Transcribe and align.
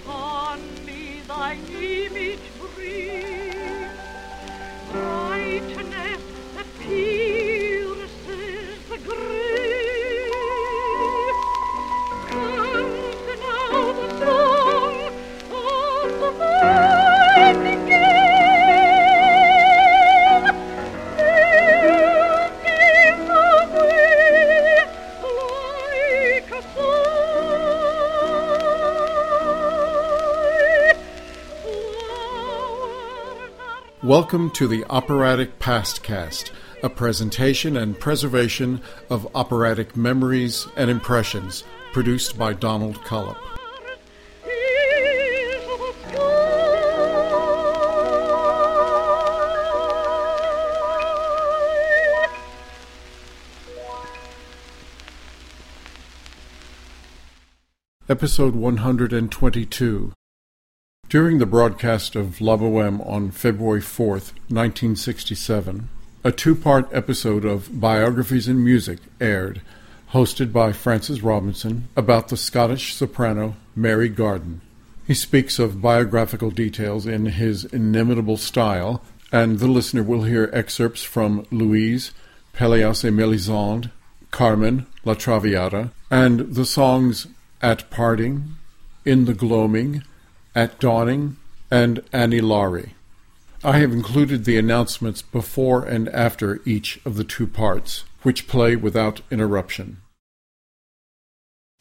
upon 0.00 0.84
me 0.84 1.22
thy 1.28 1.54
image 1.54 2.52
breathe. 2.58 3.31
Welcome 34.12 34.50
to 34.50 34.68
the 34.68 34.84
Operatic 34.90 35.58
Pastcast, 35.58 36.50
a 36.82 36.90
presentation 36.90 37.78
and 37.78 37.98
preservation 37.98 38.82
of 39.08 39.26
operatic 39.34 39.96
memories 39.96 40.68
and 40.76 40.90
impressions 40.90 41.64
produced 41.94 42.36
by 42.36 42.52
Donald 42.52 42.96
sky. 42.96 43.34
Episode 58.10 58.54
122. 58.54 60.12
During 61.12 61.36
the 61.36 61.44
broadcast 61.44 62.16
of 62.16 62.40
La 62.40 62.56
Boheme 62.56 63.06
on 63.06 63.32
February 63.32 63.82
4th, 63.82 64.32
1967, 64.48 65.90
a 66.24 66.32
two 66.32 66.54
part 66.54 66.88
episode 66.90 67.44
of 67.44 67.78
Biographies 67.78 68.48
in 68.48 68.64
Music 68.64 68.98
aired, 69.20 69.60
hosted 70.14 70.54
by 70.54 70.72
Francis 70.72 71.20
Robinson, 71.20 71.86
about 71.96 72.28
the 72.28 72.38
Scottish 72.38 72.94
soprano 72.94 73.56
Mary 73.76 74.08
Garden. 74.08 74.62
He 75.06 75.12
speaks 75.12 75.58
of 75.58 75.82
biographical 75.82 76.50
details 76.50 77.06
in 77.06 77.26
his 77.26 77.66
inimitable 77.66 78.38
style, 78.38 79.02
and 79.30 79.58
the 79.58 79.68
listener 79.68 80.02
will 80.02 80.22
hear 80.22 80.48
excerpts 80.54 81.02
from 81.02 81.46
Louise, 81.50 82.12
Pelléas 82.54 83.04
et 83.04 83.12
Mélisande, 83.12 83.90
Carmen, 84.30 84.86
La 85.04 85.12
Traviata, 85.12 85.90
and 86.10 86.54
the 86.54 86.64
songs 86.64 87.26
At 87.60 87.90
Parting, 87.90 88.56
In 89.04 89.26
the 89.26 89.34
Gloaming, 89.34 90.04
At 90.54 90.78
Dawning, 90.78 91.36
and 91.70 92.02
Annie 92.12 92.42
Laurie. 92.42 92.94
I 93.64 93.78
have 93.78 93.92
included 93.92 94.44
the 94.44 94.58
announcements 94.58 95.22
before 95.22 95.84
and 95.84 96.08
after 96.10 96.60
each 96.66 97.00
of 97.06 97.16
the 97.16 97.24
two 97.24 97.46
parts, 97.46 98.04
which 98.22 98.46
play 98.46 98.76
without 98.76 99.22
interruption. 99.30 100.02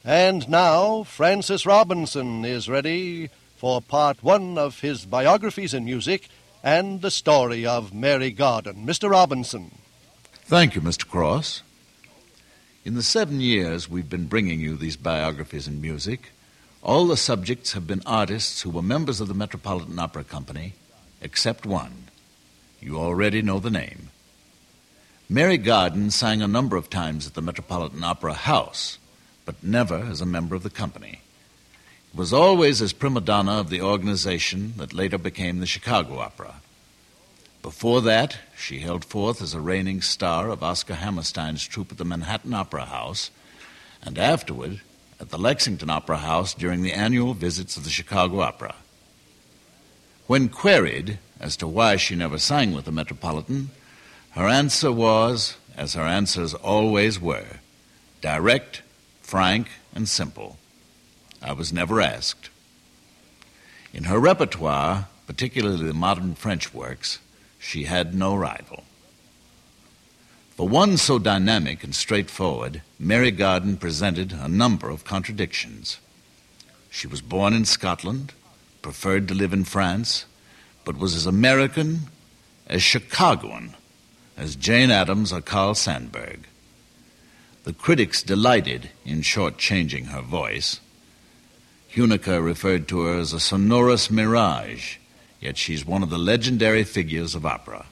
And 0.06 0.48
now, 0.48 1.04
Francis 1.04 1.66
Robinson 1.66 2.46
is 2.46 2.70
ready 2.70 3.30
for 3.58 3.82
part 3.82 4.24
one 4.24 4.58
of 4.58 4.80
his 4.80 5.06
biographies 5.06 5.74
in 5.74 5.84
music 5.84 6.30
and 6.64 7.02
the 7.02 7.12
story 7.12 7.66
of 7.66 7.94
Mary 7.94 8.32
Garden. 8.32 8.86
Mr. 8.86 9.10
Robinson. 9.10 9.72
Thank 10.46 10.76
you, 10.76 10.82
Mr. 10.82 11.08
Cross. 11.08 11.64
In 12.86 12.96
the 12.96 13.04
seven 13.04 13.42
years 13.42 13.90
we've 13.90 14.10
been 14.10 14.28
bringing 14.28 14.60
you 14.60 14.76
these 14.76 14.96
biographies 14.96 15.68
in 15.68 15.82
music, 15.82 16.32
all 16.84 17.06
the 17.06 17.18
subjects 17.18 17.74
have 17.74 17.86
been 17.86 18.02
artists 18.06 18.62
who 18.62 18.70
were 18.70 18.82
members 18.82 19.22
of 19.22 19.28
the 19.28 19.34
Metropolitan 19.34 20.00
Opera 20.00 20.24
Company, 20.24 20.74
except 21.22 21.66
one. 21.66 22.06
You 22.80 22.98
already 22.98 23.42
know 23.42 23.60
the 23.60 23.70
name. 23.70 24.10
Mary 25.30 25.58
Garden 25.58 26.10
sang 26.10 26.42
a 26.42 26.48
number 26.48 26.76
of 26.76 26.90
times 26.90 27.28
at 27.28 27.36
the 27.36 27.42
Metropolitan 27.42 28.04
Opera 28.04 28.34
House, 28.34 28.98
but 29.46 29.64
never 29.64 29.96
as 29.96 30.22
a 30.22 30.26
member 30.26 30.56
of 30.56 30.64
the 30.64 30.70
company. 30.70 31.22
It 32.12 32.18
was 32.18 32.34
always 32.34 32.82
as 32.82 32.94
prima 32.94 33.22
donna 33.22 33.54
of 33.54 33.70
the 33.70 33.82
organization 33.82 34.74
that 34.78 34.94
later 34.94 35.18
became 35.18 35.60
the 35.60 35.66
Chicago 35.66 36.18
Opera. 36.18 36.56
Before 37.62 38.02
that, 38.02 38.40
she 38.58 38.80
held 38.80 39.06
forth 39.06 39.42
as 39.42 39.54
a 39.54 39.62
reigning 39.62 40.02
star 40.02 40.50
of 40.50 40.64
Oscar 40.64 40.96
Hammerstein's 40.96 41.64
troupe 41.64 41.92
at 41.92 42.00
the 42.00 42.06
Manhattan 42.06 42.56
Opera 42.56 42.86
House, 42.86 43.30
and 44.02 44.18
afterward 44.18 44.82
at 45.22 45.30
the 45.30 45.38
Lexington 45.38 45.92
Opera 45.92 46.18
House 46.18 46.56
during 46.56 46.82
the 46.82 46.94
annual 46.94 47.36
visits 47.36 47.78
of 47.78 47.84
the 47.84 47.92
Chicago 47.92 48.40
Opera. 48.40 48.74
When 50.26 50.50
queried 50.50 51.20
as 51.40 51.56
to 51.58 51.68
why 51.68 51.98
she 51.98 52.16
never 52.16 52.40
sang 52.40 52.74
with 52.74 52.86
the 52.86 52.92
Metropolitan, 52.92 53.70
her 54.32 54.48
answer 54.48 54.92
was, 54.92 55.58
as 55.78 55.94
her 55.94 56.02
answers 56.02 56.56
always 56.56 57.22
were, 57.22 57.60
direct, 58.22 58.82
frank, 59.22 59.68
and 59.94 60.10
simple. 60.10 60.58
I 61.40 61.54
was 61.54 61.72
never 61.72 62.02
asked. 62.02 62.50
In 63.94 64.06
her 64.06 64.18
repertoire, 64.18 65.08
particularly 65.28 65.86
the 65.86 65.94
modern 65.94 66.34
French 66.34 66.74
works, 66.74 67.20
she 67.60 67.84
had 67.84 68.16
no 68.16 68.36
rival. 68.36 68.86
For 70.62 70.70
one 70.70 70.98
so 70.98 71.18
dynamic 71.18 71.84
and 71.84 71.96
straightforward, 71.96 72.84
Mary 73.00 73.32
Garden 73.32 73.78
presented 73.78 74.32
a 74.32 74.48
number 74.48 74.92
of 74.92 75.04
contradictions. 75.04 75.98
She 76.92 77.08
was 77.08 77.20
born 77.20 77.54
in 77.54 77.66
Scotland, 77.66 78.34
preferred 78.84 79.28
to 79.30 79.34
live 79.34 79.54
in 79.54 79.64
France, 79.64 80.28
but 80.86 81.00
was 81.00 81.16
as 81.16 81.26
American, 81.26 82.02
as 82.68 82.84
Chicagoan, 82.84 83.74
as 84.38 84.56
Jane 84.56 84.92
Addams 84.92 85.34
or 85.34 85.42
Carl 85.42 85.74
Sandburg. 85.74 86.42
The 87.64 87.74
critics 87.74 88.22
delighted 88.22 88.92
in 89.04 89.24
short-changing 89.24 90.06
her 90.06 90.22
voice. 90.22 90.80
Huneker 91.92 92.40
referred 92.40 92.88
to 92.90 93.00
her 93.02 93.18
as 93.18 93.34
a 93.34 93.40
sonorous 93.40 94.12
mirage, 94.12 94.98
yet 95.40 95.58
she's 95.58 95.84
one 95.88 96.04
of 96.04 96.12
the 96.12 96.20
legendary 96.20 96.84
figures 96.84 97.34
of 97.34 97.48
opera. 97.48 97.88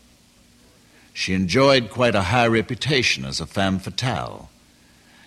She 1.19 1.33
enjoyed 1.33 1.89
quite 1.89 2.15
a 2.15 2.31
high 2.31 2.47
reputation 2.47 3.25
as 3.25 3.41
a 3.41 3.45
femme 3.45 3.79
fatale, 3.79 4.49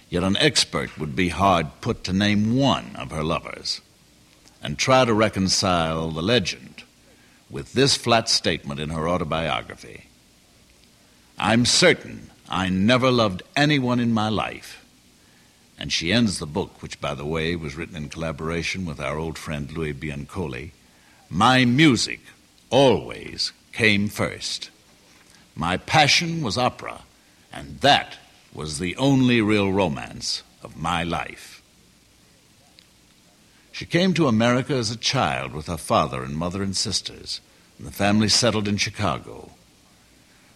yet 0.08 0.22
an 0.22 0.38
expert 0.38 0.98
would 0.98 1.14
be 1.14 1.28
hard 1.28 1.66
put 1.82 2.02
to 2.04 2.14
name 2.14 2.56
one 2.56 2.96
of 2.96 3.10
her 3.10 3.22
lovers 3.22 3.82
and 4.62 4.78
try 4.78 5.04
to 5.04 5.12
reconcile 5.12 6.10
the 6.10 6.22
legend 6.22 6.84
with 7.50 7.74
this 7.74 7.94
flat 7.94 8.30
statement 8.30 8.80
in 8.80 8.88
her 8.88 9.06
autobiography. 9.06 10.06
I'm 11.38 11.66
certain 11.66 12.30
I 12.48 12.70
never 12.70 13.10
loved 13.10 13.42
anyone 13.54 14.00
in 14.00 14.14
my 14.14 14.30
life. 14.30 14.86
And 15.78 15.92
she 15.92 16.10
ends 16.10 16.38
the 16.38 16.46
book, 16.46 16.80
which, 16.80 17.02
by 17.02 17.14
the 17.14 17.26
way, 17.26 17.54
was 17.54 17.76
written 17.76 17.96
in 17.96 18.08
collaboration 18.08 18.86
with 18.86 18.98
our 18.98 19.18
old 19.18 19.36
friend 19.36 19.70
Louis 19.70 19.92
Biancolli. 19.92 20.70
My 21.28 21.66
music 21.66 22.20
always 22.70 23.52
came 23.74 24.08
first. 24.08 24.70
My 25.54 25.76
passion 25.76 26.42
was 26.42 26.56
opera, 26.56 27.02
and 27.52 27.80
that 27.80 28.18
was 28.52 28.78
the 28.78 28.96
only 28.96 29.40
real 29.40 29.72
romance 29.72 30.42
of 30.62 30.76
my 30.76 31.02
life. 31.02 31.62
She 33.72 33.86
came 33.86 34.14
to 34.14 34.28
America 34.28 34.74
as 34.74 34.90
a 34.90 34.96
child 34.96 35.52
with 35.52 35.66
her 35.66 35.78
father 35.78 36.22
and 36.22 36.36
mother 36.36 36.62
and 36.62 36.76
sisters, 36.76 37.40
and 37.78 37.86
the 37.86 37.92
family 37.92 38.28
settled 38.28 38.68
in 38.68 38.76
Chicago. 38.76 39.50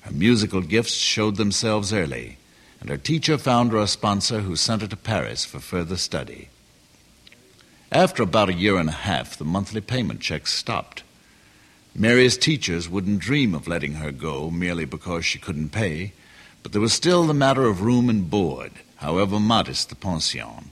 Her 0.03 0.13
musical 0.13 0.61
gifts 0.61 0.95
showed 0.95 1.37
themselves 1.37 1.93
early, 1.93 2.39
and 2.81 2.91
her 2.91 2.99
teacher 2.99 3.39
found 3.39 3.73
her 3.73 3.79
a 3.79 3.87
sponsor 3.87 4.41
who 4.41 4.55
sent 4.55 4.83
her 4.83 4.89
to 4.89 4.97
Paris 4.97 5.45
for 5.45 5.59
further 5.59 5.97
study. 5.97 6.51
After 7.91 8.23
about 8.23 8.51
a 8.51 8.55
year 8.55 8.77
and 8.77 8.89
a 8.89 8.93
half, 8.93 9.37
the 9.37 9.45
monthly 9.45 9.81
payment 9.81 10.21
checks 10.21 10.53
stopped. 10.53 11.03
Mary's 11.99 12.37
teachers 12.37 12.91
wouldn't 12.91 13.21
dream 13.21 13.55
of 13.55 13.67
letting 13.67 13.95
her 13.95 14.13
go 14.13 14.51
merely 14.51 14.85
because 14.85 15.25
she 15.25 15.39
couldn't 15.39 15.71
pay, 15.71 16.13
but 16.63 16.73
there 16.73 16.81
was 16.81 16.93
still 16.93 17.25
the 17.25 17.33
matter 17.33 17.65
of 17.65 17.81
room 17.81 18.11
and 18.11 18.29
board, 18.29 18.73
however 18.97 19.41
modest 19.41 19.89
the 19.89 19.95
pension. 19.95 20.71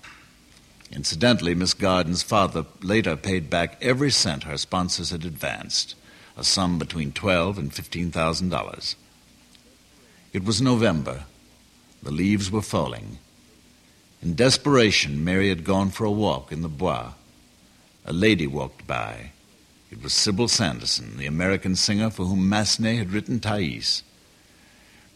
Incidentally, 0.92 1.54
Miss 1.54 1.72
Garden's 1.72 2.22
father 2.22 2.66
later 2.82 3.16
paid 3.16 3.48
back 3.48 3.78
every 3.80 4.10
cent 4.10 4.44
her 4.44 4.58
sponsors 4.58 5.10
had 5.10 5.24
advanced, 5.24 5.94
a 6.36 6.44
sum 6.44 6.78
between 6.78 7.10
twelve 7.10 7.56
and 7.56 7.72
fifteen 7.72 8.10
thousand 8.10 8.50
dollars. 8.50 8.94
It 10.34 10.44
was 10.44 10.60
November. 10.60 11.24
The 12.02 12.10
leaves 12.10 12.50
were 12.50 12.60
falling. 12.60 13.18
In 14.20 14.34
desperation, 14.34 15.24
Mary 15.24 15.48
had 15.48 15.64
gone 15.64 15.90
for 15.90 16.04
a 16.04 16.10
walk 16.10 16.52
in 16.52 16.60
the 16.60 16.68
bois. 16.68 17.12
A 18.04 18.12
lady 18.12 18.46
walked 18.46 18.86
by. 18.86 19.30
It 19.94 20.02
was 20.02 20.12
Sybil 20.12 20.48
Sanderson, 20.48 21.18
the 21.18 21.26
American 21.26 21.76
singer 21.76 22.10
for 22.10 22.24
whom 22.24 22.48
Massenet 22.48 22.98
had 22.98 23.12
written 23.12 23.38
Thais. 23.38 24.02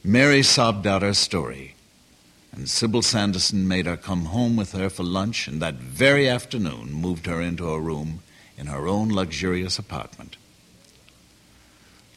Mary 0.04 0.40
sobbed 0.40 0.86
out 0.86 1.02
her 1.02 1.14
story, 1.14 1.74
and 2.52 2.70
Sybil 2.70 3.02
Sanderson 3.02 3.66
made 3.66 3.86
her 3.86 3.96
come 3.96 4.26
home 4.26 4.54
with 4.54 4.70
her 4.72 4.88
for 4.88 5.02
lunch, 5.02 5.48
and 5.48 5.60
that 5.60 5.74
very 5.74 6.28
afternoon 6.28 6.92
moved 6.92 7.26
her 7.26 7.42
into 7.42 7.68
a 7.68 7.80
room 7.80 8.20
in 8.56 8.66
her 8.66 8.86
own 8.86 9.08
luxurious 9.08 9.80
apartment. 9.80 10.36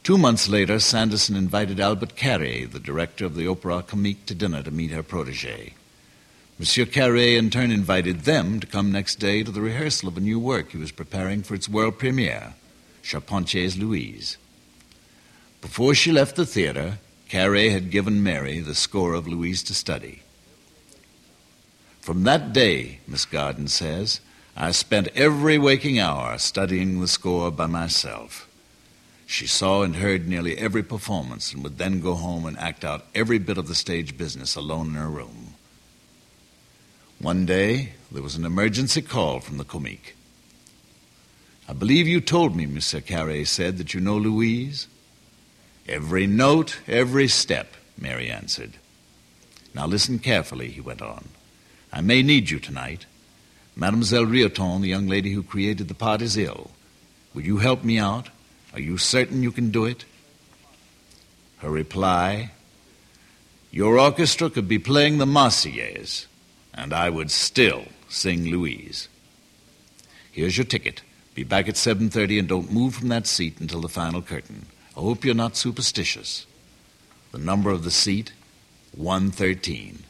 Two 0.04 0.19
months 0.19 0.48
later, 0.48 0.78
Sanderson 0.78 1.36
invited 1.36 1.80
Albert 1.80 2.16
Carré, 2.16 2.72
the 2.72 2.80
director 2.80 3.25
of 3.25 3.34
the 3.34 3.48
Opera 3.48 3.81
Comique, 3.81 4.28
to 4.28 4.36
dinner 4.36 4.62
to 4.62 4.69
meet 4.69 4.92
her 4.92 5.02
protege. 5.02 5.74
Monsieur 6.62 6.86
Carré 6.86 7.40
in 7.40 7.50
turn 7.50 7.72
invited 7.72 8.19
them 8.19 8.60
to 8.60 8.68
come 8.68 8.92
next 8.92 9.16
day 9.16 9.42
to 9.42 9.50
the 9.50 9.62
rehearsal 9.62 10.08
of 10.08 10.16
a 10.16 10.19
new 10.19 10.38
work 10.38 10.69
he 10.69 10.78
was 10.78 10.92
preparing 10.92 11.42
for 11.42 11.56
its 11.56 11.68
world 11.68 11.98
premiere, 11.98 12.54
Charpentier's 13.02 13.80
Louise. 13.80 14.38
Before 15.60 15.96
she 15.96 16.12
left 16.12 16.36
the 16.36 16.46
theater, 16.46 17.00
Carré 17.28 17.72
had 17.72 17.90
given 17.90 18.22
Mary 18.22 18.60
the 18.60 18.75
score 18.75 19.16
of 19.16 19.28
Louise 19.28 19.63
to 19.63 19.74
study. 19.74 20.22
From 22.00 22.25
that 22.25 22.54
day, 22.54 23.00
Miss 23.08 23.25
Garden 23.25 23.68
says, 23.68 24.22
I 24.56 24.69
spent 24.69 25.08
every 25.16 25.58
waking 25.58 25.98
hour 25.98 26.38
studying 26.38 27.02
the 27.02 27.08
score 27.08 27.50
by 27.50 27.66
myself. 27.66 28.48
She 29.25 29.48
saw 29.48 29.81
and 29.81 29.96
heard 29.96 30.28
nearly 30.28 30.60
every 30.60 30.84
performance 30.84 31.54
and 31.54 31.63
would 31.63 31.80
then 31.80 32.02
go 32.02 32.13
home 32.13 32.46
and 32.46 32.56
act 32.60 32.86
out 32.86 33.08
every 33.16 33.40
bit 33.40 33.58
of 33.58 33.68
the 33.68 33.74
stage 33.74 34.16
business 34.16 34.56
alone 34.56 34.90
in 34.90 34.94
her 34.94 35.10
room. 35.10 35.50
One 37.22 37.46
day, 37.46 37.94
there 38.12 38.24
was 38.24 38.36
an 38.36 38.46
emergency 38.46 39.04
call 39.04 39.42
from 39.42 39.58
the 39.58 39.64
comique. 39.64 40.16
I 41.70 41.74
believe 41.74 42.08
you 42.08 42.20
told 42.20 42.56
me, 42.56 42.66
Monsieur 42.66 43.00
Carré 43.00 43.46
said, 43.46 43.78
that 43.78 43.94
you 43.94 44.02
know 44.02 44.18
Louise. 44.18 44.88
Every 45.88 46.26
note, 46.26 46.80
every 46.88 47.28
step, 47.28 47.76
Mary 47.96 48.32
answered. 48.32 48.72
Now 49.76 49.86
listen 49.86 50.18
carefully, 50.18 50.70
he 50.70 50.82
went 50.82 51.04
on. 51.04 51.30
I 51.94 52.02
may 52.02 52.24
need 52.24 52.50
you 52.50 52.58
tonight. 52.58 53.06
Mademoiselle 53.76 54.26
Rioton, 54.26 54.82
the 54.82 54.90
young 54.90 55.08
lady 55.08 55.32
who 55.32 55.44
created 55.44 55.90
the 55.90 55.94
part, 55.94 56.24
is 56.24 56.38
ill. 56.38 56.72
Will 57.36 57.44
you 57.44 57.58
help 57.58 57.84
me 57.84 58.00
out? 58.00 58.30
Are 58.74 58.80
you 58.80 58.98
certain 58.98 59.44
you 59.44 59.52
can 59.52 59.70
do 59.70 59.86
it? 59.86 60.06
Her 61.60 61.70
reply 61.70 62.50
Your 63.70 64.00
orchestra 64.00 64.50
could 64.50 64.68
be 64.68 64.80
playing 64.80 65.20
the 65.20 65.28
Marseillaise, 65.28 66.26
and 66.74 66.94
I 66.94 67.10
would 67.10 67.32
still 67.32 67.86
sing 68.10 68.46
Louise. 68.46 69.08
Here's 70.32 70.58
your 70.58 70.66
ticket. 70.66 71.02
Be 71.34 71.44
back 71.44 71.68
at 71.70 71.76
7:30 71.76 72.40
and 72.40 72.48
don't 72.48 72.72
move 72.72 72.96
from 72.96 73.10
that 73.10 73.28
seat 73.28 73.60
until 73.60 73.82
the 73.82 73.90
final 73.90 74.22
curtain. 74.22 74.66
I 74.98 75.02
hope 75.02 75.24
you're 75.24 75.34
not 75.34 75.58
superstitious. 75.58 76.46
The 77.32 77.38
number 77.38 77.70
of 77.70 77.84
the 77.84 77.92
seat 77.92 78.34
113 78.96 80.04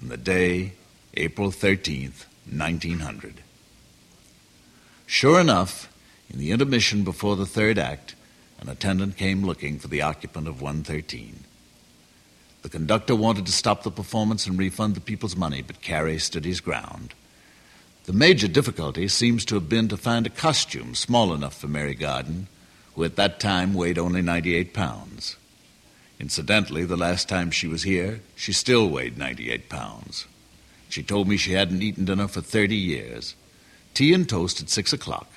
and 0.00 0.10
the 0.10 0.16
day 0.16 0.72
April 1.14 1.50
13th, 1.50 2.26
1900. 2.50 3.42
Sure 5.06 5.40
enough, 5.40 5.92
in 6.30 6.38
the 6.38 6.50
intermission 6.50 7.04
before 7.04 7.36
the 7.36 7.46
third 7.46 7.78
act, 7.78 8.14
an 8.60 8.68
attendant 8.68 9.16
came 9.16 9.44
looking 9.44 9.78
for 9.78 9.88
the 9.88 10.02
occupant 10.02 10.48
of 10.48 10.62
113. 10.62 11.44
The 12.64 12.70
conductor 12.70 13.14
wanted 13.14 13.44
to 13.44 13.52
stop 13.52 13.82
the 13.82 13.90
performance 13.90 14.46
and 14.46 14.58
refund 14.58 14.94
the 14.94 15.02
people's 15.02 15.36
money, 15.36 15.60
but 15.60 15.82
Carré 15.82 16.18
stood 16.18 16.46
his 16.46 16.62
ground. 16.62 17.12
The 18.06 18.14
major 18.14 18.48
difficulty 18.48 19.06
seems 19.08 19.44
to 19.44 19.56
have 19.56 19.68
been 19.68 19.86
to 19.88 19.98
find 19.98 20.26
a 20.26 20.30
costume 20.30 20.94
small 20.94 21.34
enough 21.34 21.58
for 21.58 21.68
Mary 21.68 21.94
Garden, 21.94 22.48
who 22.94 23.04
at 23.04 23.16
that 23.16 23.38
time 23.38 23.74
weighed 23.74 23.98
only 23.98 24.22
98 24.22 24.72
pounds. 24.72 25.36
Incidentally, 26.18 26.86
the 26.86 26.96
last 26.96 27.28
time 27.28 27.50
she 27.50 27.66
was 27.66 27.82
here, 27.82 28.22
she 28.34 28.54
still 28.54 28.88
weighed 28.88 29.18
98 29.18 29.68
pounds. 29.68 30.26
She 30.88 31.02
told 31.02 31.28
me 31.28 31.36
she 31.36 31.52
hadn't 31.52 31.82
eaten 31.82 32.06
dinner 32.06 32.28
for 32.28 32.40
30 32.40 32.74
years. 32.74 33.34
Tea 33.92 34.14
and 34.14 34.26
toast 34.26 34.62
at 34.62 34.70
6 34.70 34.94
o'clock 34.94 35.28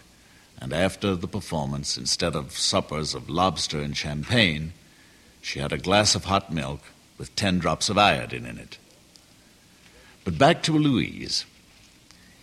and 0.61 0.71
after 0.71 1.13
the 1.13 1.27
performance, 1.27 1.97
instead 1.97 2.35
of 2.35 2.57
suppers 2.57 3.13
of 3.13 3.29
lobster 3.29 3.79
and 3.81 3.95
champagne, 3.95 4.71
she 5.41 5.59
had 5.59 5.73
a 5.73 5.77
glass 5.77 6.15
of 6.15 6.25
hot 6.25 6.51
milk 6.51 6.81
with 7.17 7.35
ten 7.35 7.59
drops 7.59 7.89
of 7.89 7.97
iodine 7.97 8.45
in 8.45 8.57
it. 8.57 8.77
But 10.23 10.37
back 10.37 10.61
to 10.63 10.73
Louise. 10.73 11.45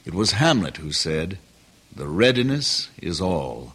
It 0.04 0.14
was 0.14 0.32
Hamlet 0.32 0.78
who 0.78 0.92
said, 0.92 1.38
The 1.94 2.08
readiness 2.08 2.88
is 3.00 3.20
all. 3.20 3.74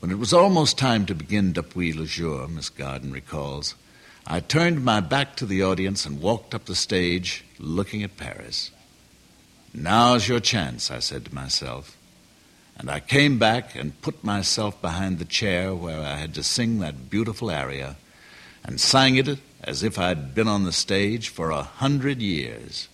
When 0.00 0.10
it 0.10 0.18
was 0.18 0.32
almost 0.32 0.76
time 0.76 1.06
to 1.06 1.14
begin 1.14 1.52
Depuis 1.52 1.92
le 1.92 2.06
Jour, 2.06 2.48
Miss 2.48 2.68
Garden 2.68 3.12
recalls, 3.12 3.74
I 4.26 4.40
turned 4.40 4.84
my 4.84 5.00
back 5.00 5.36
to 5.36 5.46
the 5.46 5.62
audience 5.62 6.04
and 6.06 6.20
walked 6.20 6.54
up 6.54 6.64
the 6.66 6.74
stage 6.74 7.44
looking 7.58 8.02
at 8.02 8.16
Paris. 8.16 8.70
Now's 9.72 10.28
your 10.28 10.40
chance, 10.40 10.90
I 10.90 10.98
said 10.98 11.24
to 11.26 11.34
myself. 11.34 11.96
And 12.76 12.90
I 12.90 13.00
came 13.00 13.38
back 13.38 13.74
and 13.74 14.00
put 14.02 14.24
myself 14.24 14.80
behind 14.82 15.18
the 15.18 15.24
chair 15.24 15.74
where 15.74 16.00
I 16.00 16.16
had 16.16 16.34
to 16.34 16.42
sing 16.42 16.80
that 16.80 17.10
beautiful 17.10 17.50
aria 17.50 17.96
and 18.64 18.80
sang 18.80 19.16
it 19.16 19.38
as 19.62 19.82
if 19.82 19.98
I'd 19.98 20.34
been 20.34 20.48
on 20.48 20.64
the 20.64 20.72
stage 20.72 21.28
for 21.28 21.50
a 21.50 21.62
hundred 21.62 22.20
years. 22.20 22.88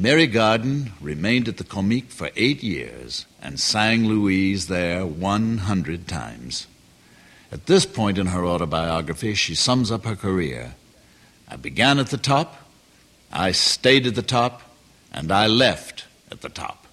Mary 0.00 0.26
Garden 0.26 0.94
remained 0.98 1.46
at 1.46 1.58
the 1.58 1.64
Comique 1.64 2.10
for 2.10 2.30
eight 2.34 2.62
years 2.62 3.26
and 3.42 3.60
sang 3.60 4.06
Louise 4.06 4.66
there 4.66 5.04
100 5.04 6.08
times. 6.08 6.66
At 7.52 7.66
this 7.66 7.84
point 7.84 8.16
in 8.16 8.28
her 8.28 8.46
autobiography, 8.46 9.34
she 9.34 9.54
sums 9.54 9.90
up 9.90 10.06
her 10.06 10.16
career. 10.16 10.74
I 11.46 11.56
began 11.56 11.98
at 11.98 12.06
the 12.06 12.16
top, 12.16 12.66
I 13.30 13.52
stayed 13.52 14.06
at 14.06 14.14
the 14.14 14.22
top, 14.22 14.62
and 15.12 15.30
I 15.30 15.46
left 15.46 16.06
at 16.32 16.40
the 16.40 16.48
top. 16.48 16.86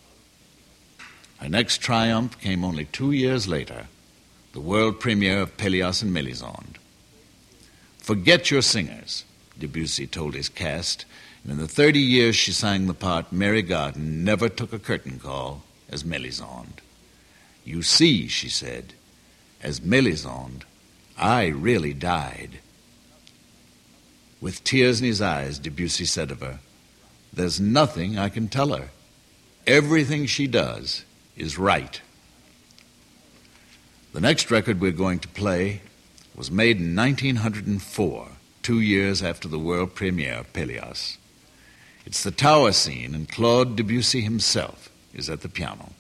Her 1.38 1.48
next 1.48 1.78
triumph 1.78 2.38
came 2.42 2.66
only 2.66 2.86
two 2.92 3.14
years 3.14 3.48
later, 3.48 3.88
the 4.52 4.60
world 4.60 5.00
premiere 5.00 5.40
of 5.40 5.56
Pelléas 5.56 6.04
and 6.04 6.12
Mélisande. 6.14 6.76
Forget 8.00 8.52
your 8.52 8.62
singers, 8.62 9.24
Debussy 9.58 10.08
told 10.08 10.34
his 10.34 10.50
cast 10.50 11.06
in 11.48 11.58
the 11.58 11.68
30 11.68 12.00
years 12.00 12.36
she 12.36 12.52
sang 12.52 12.88
the 12.88 12.94
part, 12.94 13.32
Mary 13.32 13.62
Garden 13.62 14.24
never 14.24 14.50
took 14.50 14.74
a 14.74 14.80
curtain 14.80 15.18
call 15.18 15.64
as 15.90 16.04
Mélisande. 16.04 16.80
You 17.64 17.82
see, 17.82 18.28
she 18.28 18.50
said, 18.50 18.94
as 19.62 19.80
Mélisande, 19.80 20.64
I 21.18 21.48
really 21.48 21.94
died. 21.94 22.60
With 24.40 24.64
tears 24.64 25.00
in 25.00 25.08
his 25.08 25.22
eyes, 25.22 25.58
Debussy 25.58 26.06
said 26.06 26.32
of 26.32 26.42
her, 26.42 26.60
There's 27.34 27.60
nothing 27.60 28.18
I 28.18 28.30
can 28.30 28.50
tell 28.50 28.74
her. 28.74 28.90
Everything 29.66 30.26
she 30.26 30.48
does 30.48 31.06
is 31.36 31.58
right. 31.58 32.02
The 34.14 34.22
next 34.22 34.52
record 34.52 34.80
we're 34.80 34.92
going 34.92 35.20
to 35.20 35.28
play 35.28 35.82
was 36.36 36.52
made 36.52 36.78
in 36.78 36.96
1904, 36.96 38.28
two 38.62 38.80
years 38.80 39.24
after 39.24 39.48
the 39.48 39.60
world 39.60 39.96
premiere 39.96 40.36
of 40.36 40.54
Pelléas. 40.54 41.18
It's 42.08 42.24
the 42.24 42.32
tower 42.32 42.72
scene, 42.72 43.14
and 43.14 43.28
Claude 43.28 43.76
Debussy 43.76 44.22
himself 44.22 44.90
is 45.14 45.30
at 45.30 45.42
the 45.42 45.50
piano. 45.50 45.92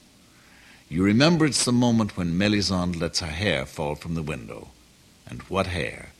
You 0.87 1.03
remember 1.03 1.45
it's 1.45 1.65
the 1.65 1.73
moment 1.73 2.15
when 2.15 2.37
Melisande 2.37 2.97
lets 2.97 3.19
her 3.19 3.27
hair 3.27 3.65
fall 3.65 3.95
from 3.95 4.15
the 4.15 4.23
window. 4.23 4.69
And 5.29 5.41
what 5.49 5.67
hair! 5.67 6.13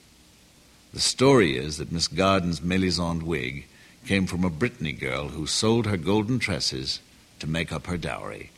The 0.93 0.99
story 0.99 1.55
is 1.55 1.77
that 1.77 1.93
Miss 1.93 2.09
Garden's 2.09 2.61
Melisande 2.61 3.23
wig 3.23 3.65
came 4.05 4.27
from 4.27 4.43
a 4.43 4.49
Brittany 4.49 4.91
girl 4.91 5.29
who 5.29 5.47
sold 5.47 5.85
her 5.85 5.95
golden 5.95 6.37
tresses 6.37 6.99
to 7.39 7.47
make 7.47 7.71
up 7.71 7.87
her 7.87 7.97
dowry. 7.97 8.51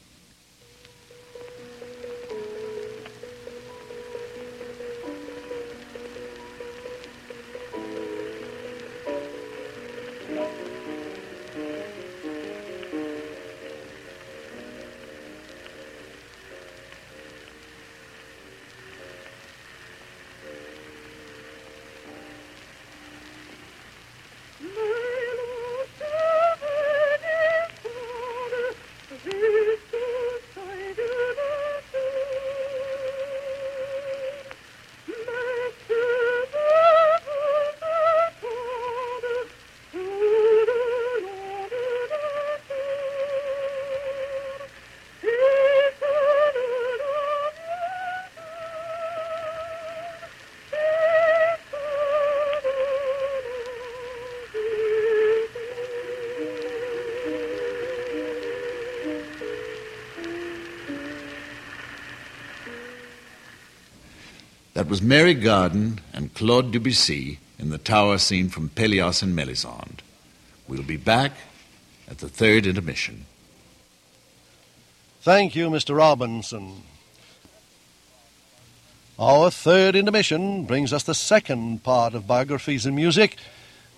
That 64.90 64.94
was 64.94 65.02
Mary 65.04 65.36
Garden 65.36 66.00
and 66.14 66.34
Claude 66.34 66.72
Debussy 66.72 67.38
in 67.60 67.70
the 67.70 67.78
tower 67.78 68.18
scene 68.18 68.50
from 68.50 68.70
Pelléas 68.70 69.22
and 69.22 69.36
Melisande. 69.36 70.02
We'll 70.68 70.82
be 70.82 70.98
back 70.98 71.34
at 72.10 72.18
the 72.18 72.28
third 72.28 72.66
intermission. 72.66 73.28
Thank 75.22 75.56
you, 75.56 75.70
Mr. 75.70 75.96
Robinson. 75.96 76.82
Our 79.20 79.52
third 79.52 79.96
intermission 79.96 80.66
brings 80.66 80.92
us 80.92 81.04
the 81.04 81.14
second 81.14 81.84
part 81.84 82.16
of 82.16 82.26
Biographies 82.26 82.88
in 82.88 82.96
Music, 82.96 83.36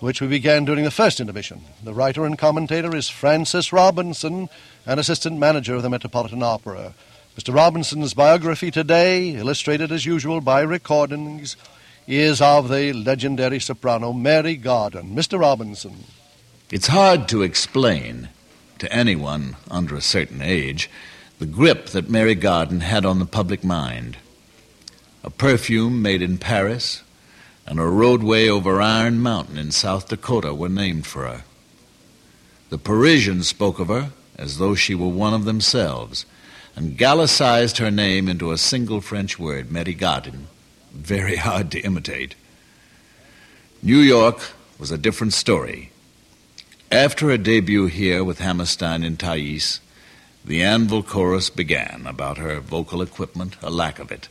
which 0.01 0.19
we 0.19 0.27
began 0.27 0.65
during 0.65 0.83
the 0.83 0.91
first 0.91 1.21
intermission. 1.21 1.61
The 1.81 1.93
writer 1.93 2.25
and 2.25 2.37
commentator 2.37 2.93
is 2.93 3.07
Francis 3.07 3.71
Robinson, 3.71 4.49
an 4.85 4.99
assistant 4.99 5.39
manager 5.39 5.73
of 5.73 5.83
the 5.83 5.89
Metropolitan 5.89 6.43
Opera. 6.43 6.95
Mr. 7.37 7.55
Robinson's 7.55 8.13
biography 8.13 8.71
today, 8.71 9.29
illustrated 9.35 9.89
as 9.89 10.05
usual 10.05 10.41
by 10.41 10.59
recordings, 10.59 11.55
is 12.05 12.41
of 12.41 12.67
the 12.67 12.91
legendary 12.91 13.57
soprano 13.57 14.11
Mary 14.11 14.57
Garden. 14.57 15.15
Mr. 15.15 15.39
Robinson. 15.39 16.03
It's 16.69 16.87
hard 16.87 17.29
to 17.29 17.41
explain 17.41 18.27
to 18.79 18.91
anyone 18.91 19.55
under 19.69 19.95
a 19.95 20.01
certain 20.01 20.41
age 20.41 20.89
the 21.39 21.45
grip 21.45 21.87
that 21.87 22.09
Mary 22.09 22.35
Garden 22.35 22.81
had 22.81 23.05
on 23.05 23.19
the 23.19 23.25
public 23.25 23.63
mind. 23.63 24.17
A 25.23 25.29
perfume 25.29 26.01
made 26.01 26.21
in 26.21 26.37
Paris 26.37 27.01
and 27.65 27.79
a 27.79 27.85
roadway 27.85 28.49
over 28.49 28.81
Iron 28.81 29.21
Mountain 29.21 29.57
in 29.57 29.71
South 29.71 30.09
Dakota 30.09 30.53
were 30.53 30.67
named 30.67 31.07
for 31.07 31.25
her. 31.25 31.43
The 32.69 32.77
Parisians 32.77 33.47
spoke 33.47 33.79
of 33.79 33.87
her 33.87 34.11
as 34.37 34.57
though 34.57 34.75
she 34.75 34.95
were 34.95 35.07
one 35.07 35.33
of 35.33 35.45
themselves 35.45 36.25
and 36.75 36.97
gallicized 36.97 37.77
her 37.77 37.91
name 37.91 38.27
into 38.27 38.51
a 38.51 38.57
single 38.57 39.01
French 39.01 39.37
word, 39.37 39.71
Mary 39.71 39.93
Garden, 39.93 40.47
very 40.91 41.35
hard 41.35 41.71
to 41.71 41.81
imitate. 41.81 42.35
New 43.83 43.99
York 43.99 44.51
was 44.79 44.91
a 44.91 44.97
different 44.97 45.33
story. 45.33 45.91
After 46.91 47.29
her 47.29 47.37
debut 47.37 47.85
here 47.85 48.23
with 48.23 48.39
Hammerstein 48.39 49.03
in 49.03 49.17
Thais, 49.17 49.79
the 50.43 50.63
Anvil 50.63 51.03
chorus 51.03 51.49
began 51.49 52.03
about 52.05 52.37
her 52.37 52.59
vocal 52.59 53.01
equipment, 53.01 53.55
a 53.61 53.69
lack 53.69 53.99
of 53.99 54.11
it. 54.11 54.27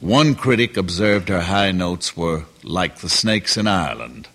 One 0.00 0.34
critic 0.34 0.76
observed 0.76 1.28
her 1.28 1.42
high 1.42 1.72
notes 1.72 2.16
were 2.16 2.44
like 2.62 2.98
the 2.98 3.08
snakes 3.08 3.56
in 3.56 3.66
Ireland. 3.66 4.28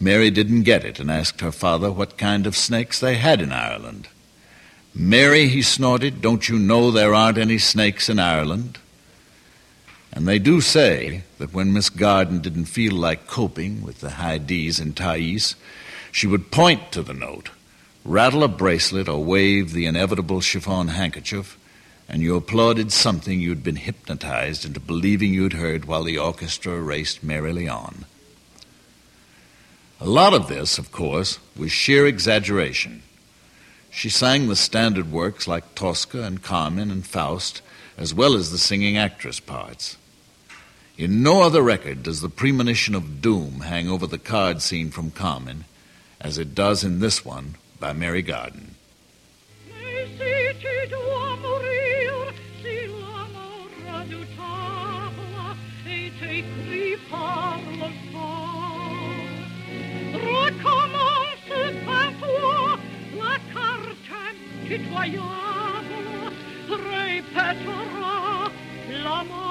Mary 0.00 0.30
didn't 0.30 0.62
get 0.62 0.84
it 0.84 0.98
and 0.98 1.10
asked 1.10 1.40
her 1.40 1.52
father 1.52 1.92
what 1.92 2.18
kind 2.18 2.46
of 2.46 2.56
snakes 2.56 2.98
they 2.98 3.14
had 3.14 3.40
in 3.40 3.52
Ireland. 3.52 4.08
Mary, 5.00 5.46
he 5.46 5.62
snorted, 5.62 6.20
don't 6.20 6.48
you 6.48 6.58
know 6.58 6.90
there 6.90 7.14
aren't 7.14 7.38
any 7.38 7.56
snakes 7.56 8.08
in 8.08 8.18
Ireland? 8.18 8.78
And 10.12 10.26
they 10.26 10.40
do 10.40 10.60
say 10.60 11.22
that 11.38 11.54
when 11.54 11.72
Miss 11.72 11.88
Garden 11.88 12.40
didn't 12.40 12.64
feel 12.64 12.94
like 12.94 13.28
coping 13.28 13.80
with 13.80 14.00
the 14.00 14.10
high 14.10 14.38
D's 14.38 14.80
in 14.80 14.94
Thais, 14.94 15.54
she 16.10 16.26
would 16.26 16.50
point 16.50 16.90
to 16.90 17.02
the 17.04 17.14
note, 17.14 17.50
rattle 18.04 18.42
a 18.42 18.48
bracelet, 18.48 19.08
or 19.08 19.22
wave 19.22 19.72
the 19.72 19.86
inevitable 19.86 20.40
chiffon 20.40 20.88
handkerchief, 20.88 21.56
and 22.08 22.20
you 22.20 22.34
applauded 22.34 22.90
something 22.90 23.40
you'd 23.40 23.62
been 23.62 23.76
hypnotized 23.76 24.64
into 24.64 24.80
believing 24.80 25.32
you'd 25.32 25.52
heard 25.52 25.84
while 25.84 26.02
the 26.02 26.18
orchestra 26.18 26.80
raced 26.80 27.22
merrily 27.22 27.68
on. 27.68 28.04
A 30.00 30.08
lot 30.08 30.34
of 30.34 30.48
this, 30.48 30.76
of 30.76 30.90
course, 30.90 31.38
was 31.56 31.70
sheer 31.70 32.04
exaggeration. 32.04 33.02
She 33.98 34.10
sang 34.10 34.46
the 34.46 34.54
standard 34.54 35.10
works 35.10 35.48
like 35.48 35.74
Tosca 35.74 36.22
and 36.22 36.40
Carmen 36.40 36.92
and 36.92 37.04
Faust, 37.04 37.62
as 37.96 38.14
well 38.14 38.36
as 38.36 38.52
the 38.52 38.56
singing 38.56 38.96
actress 38.96 39.40
parts. 39.40 39.96
In 40.96 41.24
no 41.24 41.42
other 41.42 41.62
record 41.62 42.04
does 42.04 42.20
the 42.20 42.28
premonition 42.28 42.94
of 42.94 43.20
doom 43.20 43.62
hang 43.62 43.88
over 43.88 44.06
the 44.06 44.16
card 44.16 44.62
scene 44.62 44.92
from 44.92 45.10
Carmen 45.10 45.64
as 46.20 46.38
it 46.38 46.54
does 46.54 46.84
in 46.84 47.00
this 47.00 47.24
one 47.24 47.56
by 47.80 47.92
Mary 47.92 48.22
Garden. 48.22 48.76
Citoyable 64.68 65.24
répétera 66.68 68.52
la. 69.02 69.47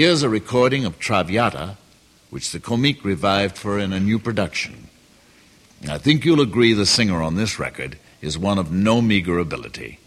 Here's 0.00 0.22
a 0.22 0.28
recording 0.30 0.86
of 0.86 0.98
Traviata, 0.98 1.76
which 2.30 2.52
the 2.52 2.58
Comique 2.58 3.04
revived 3.04 3.58
for 3.58 3.78
in 3.78 3.92
a 3.92 4.00
new 4.00 4.18
production. 4.18 4.88
I 5.86 5.98
think 5.98 6.24
you'll 6.24 6.40
agree 6.40 6.72
the 6.72 6.86
singer 6.86 7.22
on 7.22 7.34
this 7.34 7.58
record 7.58 7.98
is 8.22 8.38
one 8.38 8.56
of 8.56 8.72
no 8.72 9.02
meager 9.02 9.38
ability. 9.38 9.98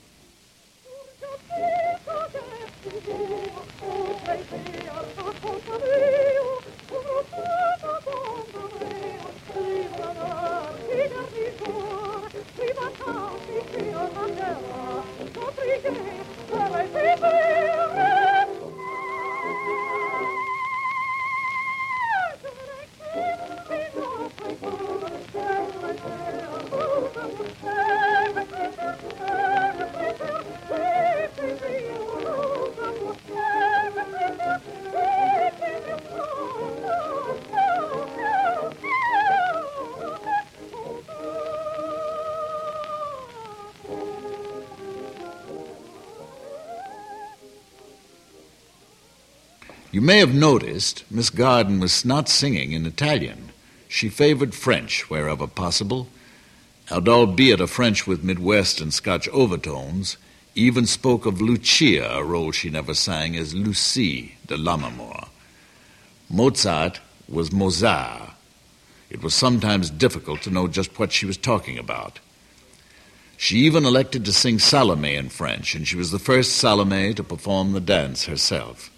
You 49.94 50.02
may 50.02 50.18
have 50.18 50.34
noticed 50.34 51.04
Miss 51.12 51.30
Garden 51.30 51.80
was 51.80 52.04
not 52.04 52.28
singing 52.28 52.72
in 52.72 52.88
Italian. 52.88 53.52
She 53.88 54.10
favored 54.10 54.56
French 54.56 55.08
wherever 55.08 55.46
possible, 55.46 56.08
and 56.90 57.08
albeit 57.08 57.62
a 57.62 57.68
French 57.68 58.08
with 58.08 58.24
Midwest 58.24 58.82
and 58.82 58.92
Scotch 58.92 59.30
overtones, 59.30 60.18
even 60.56 60.88
spoke 60.88 61.28
of 61.28 61.42
Lucia, 61.42 62.10
a 62.10 62.24
role 62.24 62.52
she 62.52 62.72
never 62.72 62.96
sang, 62.96 63.36
as 63.36 63.54
Lucie 63.54 64.36
de 64.48 64.58
Lammermoor. 64.58 65.28
Mozart 66.28 67.00
was 67.30 67.52
Mozart. 67.52 68.32
It 69.12 69.22
was 69.22 69.36
sometimes 69.36 69.92
difficult 69.92 70.42
to 70.42 70.50
know 70.50 70.68
just 70.68 70.98
what 70.98 71.12
she 71.12 71.28
was 71.28 71.38
talking 71.38 71.78
about. 71.78 72.20
She 73.38 73.58
even 73.58 73.86
elected 73.86 74.26
to 74.26 74.34
sing 74.34 74.58
Salome 74.58 75.14
in 75.14 75.30
French, 75.30 75.76
and 75.76 75.88
she 75.88 75.98
was 75.98 76.10
the 76.10 76.18
first 76.18 76.54
Salome 76.54 77.14
to 77.14 77.24
perform 77.24 77.74
the 77.74 77.80
dance 77.80 78.26
herself. 78.26 78.90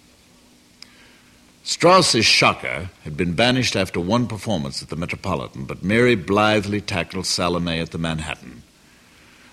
Strauss's 1.66 2.24
Schocker 2.24 2.90
had 3.02 3.16
been 3.16 3.32
banished 3.32 3.74
after 3.74 3.98
one 3.98 4.28
performance 4.28 4.84
at 4.84 4.88
the 4.88 4.94
Metropolitan, 4.94 5.64
but 5.64 5.82
Mary 5.82 6.14
blithely 6.14 6.80
tackled 6.80 7.26
Salome 7.26 7.80
at 7.80 7.90
the 7.90 7.98
Manhattan. 7.98 8.62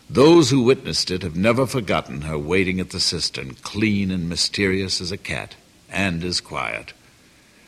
Those 0.07 0.51
who 0.51 0.61
witnessed 0.61 1.09
it 1.09 1.23
have 1.23 1.35
never 1.35 1.65
forgotten 1.65 2.21
her 2.21 2.37
waiting 2.37 2.79
at 2.79 2.91
the 2.91 2.99
cistern, 2.99 3.55
clean 3.63 4.11
and 4.11 4.29
mysterious 4.29 5.01
as 5.01 5.11
a 5.11 5.17
cat, 5.17 5.55
and 5.89 6.23
as 6.23 6.39
quiet. 6.39 6.93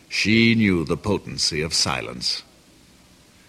She 0.10 0.54
knew 0.54 0.86
the 0.86 0.96
potency 0.96 1.64
of 1.64 1.74
silence. 1.74 2.44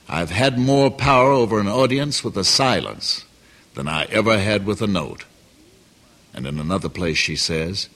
I've 0.09 0.31
had 0.31 0.59
more 0.59 0.91
power 0.91 1.31
over 1.31 1.61
an 1.61 1.69
audience 1.69 2.25
with 2.25 2.39
a 2.39 2.45
silence 2.45 3.27
than 3.75 3.87
I 3.87 4.05
ever 4.05 4.39
had 4.39 4.65
with 4.65 4.81
a 4.81 4.87
note. 4.87 5.27
And 6.33 6.47
in 6.47 6.59
another 6.59 6.89
place 6.89 7.19
she 7.19 7.37
says, 7.37 7.91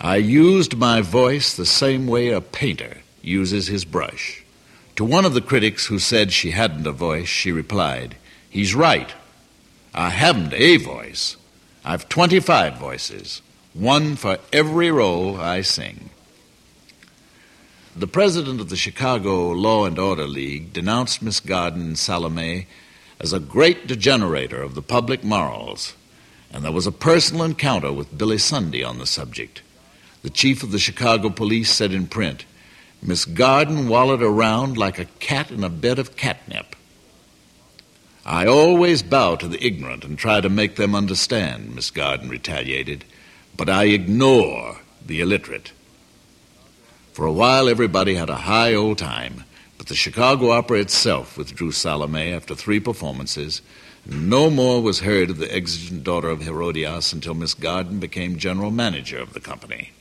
I 0.00 0.16
used 0.16 0.76
my 0.76 1.00
voice 1.00 1.56
the 1.56 1.66
same 1.66 2.06
way 2.06 2.28
a 2.28 2.40
painter 2.40 2.98
uses 3.20 3.66
his 3.66 3.84
brush. 3.84 4.44
To 4.94 5.04
one 5.04 5.24
of 5.24 5.34
the 5.34 5.40
critics 5.40 5.86
who 5.86 5.98
said 5.98 6.32
she 6.32 6.52
hadn't 6.52 6.86
a 6.86 6.92
voice, 6.92 7.28
she 7.28 7.50
replied, 7.50 8.16
He's 8.48 8.76
right. 8.76 9.12
I 9.92 10.10
haven't 10.10 10.54
a 10.54 10.76
voice. 10.76 11.36
I've 11.84 12.08
25 12.08 12.78
voices, 12.78 13.42
one 13.74 14.14
for 14.14 14.38
every 14.52 14.90
role 14.92 15.36
I 15.36 15.62
sing. 15.62 16.10
The 17.96 18.06
president 18.06 18.60
of 18.60 18.68
the 18.68 18.76
Chicago 18.76 19.50
Law 19.50 19.84
and 19.84 19.98
Order 19.98 20.28
League 20.28 20.72
denounced 20.72 21.22
Miss 21.22 21.40
Garden 21.40 21.96
Salome 21.96 22.68
as 23.18 23.32
a 23.32 23.40
great 23.40 23.88
degenerator 23.88 24.62
of 24.62 24.76
the 24.76 24.82
public 24.82 25.24
morals, 25.24 25.94
and 26.52 26.64
there 26.64 26.70
was 26.70 26.86
a 26.86 26.92
personal 26.92 27.42
encounter 27.42 27.92
with 27.92 28.16
Billy 28.16 28.38
Sunday 28.38 28.84
on 28.84 28.98
the 28.98 29.06
subject. 29.06 29.62
The 30.28 30.34
chief 30.34 30.62
of 30.62 30.72
the 30.72 30.78
Chicago 30.78 31.30
police 31.30 31.70
said 31.70 31.90
in 31.90 32.06
print, 32.06 32.44
Miss 33.00 33.24
Garden 33.24 33.88
wallowed 33.88 34.22
around 34.22 34.76
like 34.76 34.98
a 34.98 35.06
cat 35.06 35.50
in 35.50 35.64
a 35.64 35.70
bed 35.70 35.98
of 35.98 36.16
catnip. 36.16 36.76
I 38.26 38.44
always 38.44 39.02
bow 39.02 39.36
to 39.36 39.48
the 39.48 39.66
ignorant 39.66 40.04
and 40.04 40.18
try 40.18 40.42
to 40.42 40.50
make 40.50 40.76
them 40.76 40.94
understand, 40.94 41.74
Miss 41.74 41.90
Garden 41.90 42.28
retaliated, 42.28 43.06
but 43.56 43.70
I 43.70 43.84
ignore 43.84 44.80
the 45.02 45.22
illiterate. 45.22 45.72
For 47.14 47.24
a 47.24 47.32
while, 47.32 47.66
everybody 47.66 48.14
had 48.14 48.28
a 48.28 48.44
high 48.44 48.74
old 48.74 48.98
time, 48.98 49.44
but 49.78 49.86
the 49.86 49.94
Chicago 49.94 50.50
Opera 50.50 50.80
itself 50.80 51.38
withdrew 51.38 51.72
Salome 51.72 52.34
after 52.34 52.54
three 52.54 52.80
performances. 52.80 53.62
and 54.04 54.28
No 54.28 54.50
more 54.50 54.82
was 54.82 55.00
heard 55.00 55.30
of 55.30 55.38
the 55.38 55.50
exigent 55.50 56.04
daughter 56.04 56.28
of 56.28 56.42
Herodias 56.42 57.14
until 57.14 57.32
Miss 57.32 57.54
Garden 57.54 57.98
became 57.98 58.36
general 58.36 58.70
manager 58.70 59.18
of 59.18 59.32
the 59.32 59.40
company. 59.40 59.92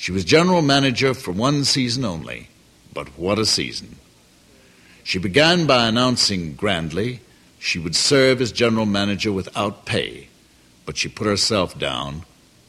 She 0.00 0.12
was 0.12 0.24
general 0.24 0.62
manager 0.62 1.12
for 1.12 1.30
one 1.30 1.62
season 1.64 2.06
only, 2.06 2.48
but 2.94 3.18
what 3.18 3.38
a 3.38 3.44
season. 3.44 3.96
She 5.04 5.18
began 5.18 5.66
by 5.66 5.86
announcing 5.86 6.54
grandly 6.54 7.20
she 7.58 7.78
would 7.78 7.94
serve 7.94 8.40
as 8.40 8.50
general 8.50 8.86
manager 8.86 9.30
without 9.30 9.84
pay, 9.84 10.28
but 10.86 10.96
she 10.96 11.10
put 11.10 11.26
herself 11.26 11.78
down 11.78 12.24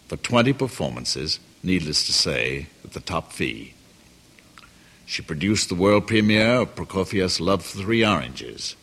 for 0.09 0.17
20 0.17 0.51
performances, 0.51 1.39
needless 1.63 2.05
to 2.07 2.11
say, 2.11 2.67
at 2.83 2.91
the 2.91 2.99
top 2.99 3.31
fee. 3.31 3.75
She 5.05 5.21
produced 5.21 5.69
the 5.69 5.75
world 5.75 6.07
premiere 6.07 6.55
of 6.55 6.75
Prokofiev's 6.75 7.39
Love 7.39 7.63
for 7.63 7.77
Three 7.77 8.05
Oranges, 8.05 8.75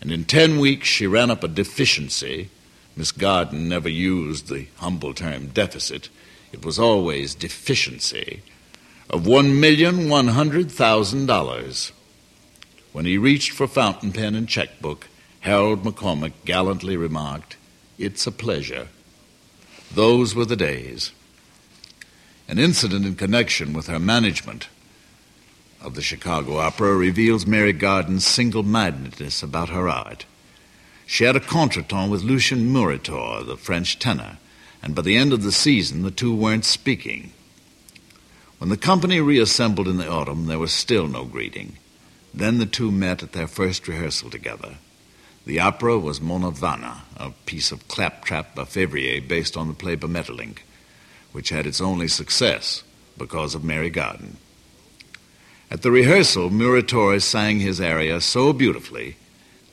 and 0.00 0.12
in 0.12 0.24
10 0.24 0.60
weeks 0.60 0.86
she 0.86 1.08
ran 1.08 1.32
up 1.32 1.42
a 1.42 1.48
deficiency. 1.48 2.48
Miss 2.94 3.10
Garden 3.10 3.68
never 3.68 3.88
used 3.88 4.46
the 4.46 4.68
humble 4.76 5.14
term 5.14 5.48
deficit 5.48 6.10
it 6.52 6.64
was 6.64 6.78
always 6.78 7.34
deficiency, 7.34 8.42
of 9.10 9.22
$1,100,000. 9.22 11.92
When 12.92 13.04
he 13.04 13.18
reached 13.18 13.50
for 13.52 13.66
fountain 13.66 14.12
pen 14.12 14.34
and 14.34 14.48
checkbook, 14.48 15.08
Harold 15.40 15.84
McCormick 15.84 16.32
gallantly 16.44 16.96
remarked, 16.96 17.56
It's 17.98 18.26
a 18.26 18.32
pleasure. 18.32 18.88
Those 19.92 20.34
were 20.34 20.44
the 20.44 20.56
days. 20.56 21.12
An 22.48 22.58
incident 22.58 23.06
in 23.06 23.14
connection 23.14 23.72
with 23.72 23.86
her 23.86 23.98
management 23.98 24.68
of 25.80 25.94
the 25.94 26.02
Chicago 26.02 26.58
Opera 26.58 26.94
reveals 26.94 27.46
Mary 27.46 27.72
Garden's 27.72 28.26
single 28.26 28.62
mindedness 28.62 29.42
about 29.42 29.68
her 29.68 29.88
art. 29.88 30.24
She 31.06 31.24
had 31.24 31.36
a 31.36 31.40
contretemps 31.40 32.10
with 32.10 32.22
Lucien 32.22 32.72
Muratore, 32.72 33.46
the 33.46 33.56
French 33.56 33.98
tenor, 33.98 34.38
and 34.82 34.94
by 34.94 35.02
the 35.02 35.16
end 35.16 35.32
of 35.32 35.42
the 35.42 35.52
season, 35.52 36.02
the 36.02 36.10
two 36.10 36.34
weren't 36.34 36.64
speaking. 36.64 37.32
When 38.58 38.70
the 38.70 38.76
company 38.76 39.20
reassembled 39.20 39.88
in 39.88 39.98
the 39.98 40.10
autumn, 40.10 40.46
there 40.46 40.58
was 40.58 40.72
still 40.72 41.06
no 41.06 41.24
greeting. 41.24 41.76
Then 42.34 42.58
the 42.58 42.66
two 42.66 42.90
met 42.90 43.22
at 43.22 43.32
their 43.32 43.46
first 43.46 43.88
rehearsal 43.88 44.30
together. 44.30 44.74
The 45.46 45.60
opera 45.60 45.98
was 45.98 46.20
Monna 46.20 46.50
Vanna, 46.50 47.04
a 47.16 47.30
piece 47.46 47.72
of 47.72 47.88
claptrap 47.88 48.54
by 48.54 48.64
Février 48.64 49.26
based 49.26 49.56
on 49.56 49.68
the 49.68 49.74
play 49.74 49.94
by 49.94 50.08
Maeterlinck, 50.08 50.58
which 51.32 51.48
had 51.48 51.66
its 51.66 51.80
only 51.80 52.06
success 52.06 52.82
because 53.16 53.54
of 53.54 53.64
Mary 53.64 53.90
Garden. 53.90 54.36
At 55.70 55.82
the 55.82 55.90
rehearsal, 55.90 56.50
Muratore 56.50 57.20
sang 57.22 57.60
his 57.60 57.80
aria 57.80 58.20
so 58.20 58.52
beautifully, 58.52 59.16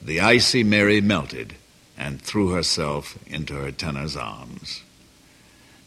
the 0.02 0.22
icy 0.22 0.63
Mary 0.63 1.02
melted 1.02 1.56
and 1.98 2.22
threw 2.22 2.50
herself 2.50 3.18
into 3.28 3.56
her 3.56 3.72
tenor's 3.72 4.15
arms. 4.15 4.84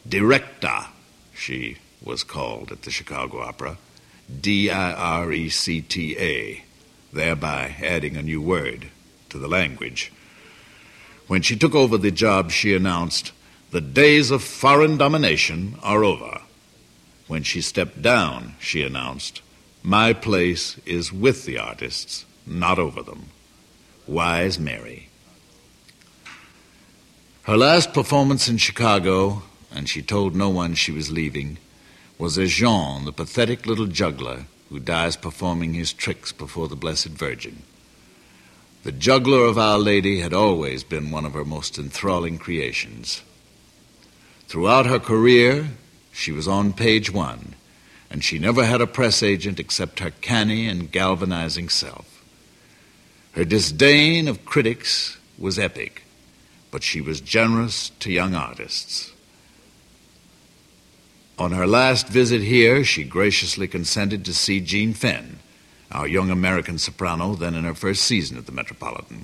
Directa, 0.09 0.87
she 1.35 1.77
was 2.03 2.23
called 2.23 2.71
at 2.71 2.81
the 2.81 2.89
Chicago 2.89 3.41
Opera, 3.41 3.77
D 4.41 4.71
I 4.71 4.93
R 4.93 5.31
E 5.31 5.49
C 5.49 5.81
T 5.81 6.17
A, 6.17 6.63
thereby 7.13 7.75
adding 7.83 8.17
a 8.17 8.23
new 8.23 8.41
word 8.41 8.89
to 9.29 9.37
the 9.37 9.47
language. 9.47 10.11
When 11.27 11.43
she 11.43 11.55
took 11.55 11.75
over 11.75 11.95
the 11.95 12.09
job, 12.09 12.49
she 12.49 12.73
announced, 12.73 13.33
The 13.69 13.81
days 13.81 14.31
of 14.31 14.43
foreign 14.43 14.97
domination 14.97 15.75
are 15.83 16.03
over. 16.03 16.41
When 17.27 17.43
she 17.43 17.61
stepped 17.61 18.01
down, 18.01 18.55
she 18.59 18.81
announced, 18.81 19.43
My 19.83 20.13
place 20.13 20.77
is 20.87 21.13
with 21.13 21.45
the 21.45 21.59
artists, 21.59 22.25
not 22.47 22.79
over 22.79 23.03
them. 23.03 23.29
Wise 24.07 24.57
Mary. 24.57 25.09
Her 27.43 27.57
last 27.57 27.93
performance 27.93 28.47
in 28.47 28.57
Chicago 28.57 29.43
and 29.73 29.87
she 29.87 30.01
told 30.01 30.35
no 30.35 30.49
one 30.49 30.75
she 30.75 30.91
was 30.91 31.11
leaving, 31.11 31.57
was 32.17 32.37
as 32.37 32.51
Jean, 32.51 33.05
the 33.05 33.13
pathetic 33.13 33.65
little 33.65 33.87
juggler 33.87 34.45
who 34.69 34.79
dies 34.79 35.15
performing 35.15 35.73
his 35.73 35.93
tricks 35.93 36.31
before 36.31 36.67
the 36.67 36.75
Blessed 36.75 37.07
Virgin. 37.09 37.63
The 38.83 38.91
juggler 38.91 39.43
of 39.45 39.57
Our 39.57 39.77
Lady 39.77 40.19
had 40.19 40.33
always 40.33 40.83
been 40.83 41.11
one 41.11 41.25
of 41.25 41.33
her 41.33 41.43
most 41.43 41.77
enthralling 41.77 42.37
creations. 42.37 43.21
Throughout 44.47 44.85
her 44.85 44.99
career, 44.99 45.69
she 46.11 46.31
was 46.31 46.47
on 46.47 46.73
page 46.73 47.11
one, 47.11 47.55
and 48.09 48.23
she 48.23 48.39
never 48.39 48.65
had 48.65 48.81
a 48.81 48.87
press 48.87 49.21
agent 49.21 49.59
except 49.59 49.99
her 49.99 50.11
canny 50.11 50.67
and 50.67 50.91
galvanizing 50.91 51.69
self. 51.69 52.23
Her 53.33 53.45
disdain 53.45 54.27
of 54.27 54.45
critics 54.45 55.17
was 55.37 55.59
epic, 55.59 56.03
but 56.71 56.83
she 56.83 57.01
was 57.01 57.21
generous 57.21 57.89
to 57.99 58.11
young 58.11 58.33
artists. 58.33 59.11
On 61.39 61.53
her 61.53 61.65
last 61.65 62.09
visit 62.09 62.41
here, 62.41 62.83
she 62.83 63.05
graciously 63.05 63.65
consented 63.65 64.25
to 64.25 64.33
see 64.33 64.59
Jean 64.59 64.93
Fenn, 64.93 65.39
our 65.89 66.05
young 66.05 66.29
American 66.29 66.77
soprano, 66.77 67.33
then 67.33 67.55
in 67.55 67.63
her 67.63 67.73
first 67.73 68.01
season 68.01 68.37
at 68.37 68.45
the 68.45 68.51
Metropolitan. 68.51 69.23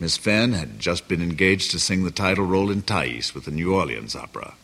Miss 0.00 0.16
Fenn 0.16 0.52
had 0.52 0.80
just 0.80 1.06
been 1.06 1.22
engaged 1.22 1.70
to 1.70 1.78
sing 1.78 2.02
the 2.02 2.10
title 2.10 2.44
role 2.44 2.72
in 2.72 2.82
Thais 2.82 3.36
with 3.36 3.44
the 3.44 3.52
New 3.52 3.72
Orleans 3.72 4.16
Opera. 4.16 4.54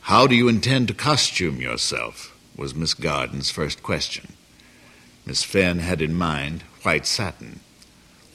How 0.00 0.26
do 0.26 0.34
you 0.34 0.48
intend 0.48 0.88
to 0.88 0.94
costume 0.94 1.60
yourself? 1.60 2.34
was 2.56 2.74
Miss 2.74 2.94
Garden's 2.94 3.50
first 3.50 3.82
question. 3.82 4.32
Miss 5.26 5.42
Fenn 5.42 5.80
had 5.80 6.00
in 6.00 6.14
mind 6.14 6.62
white 6.82 7.04
satin. 7.04 7.60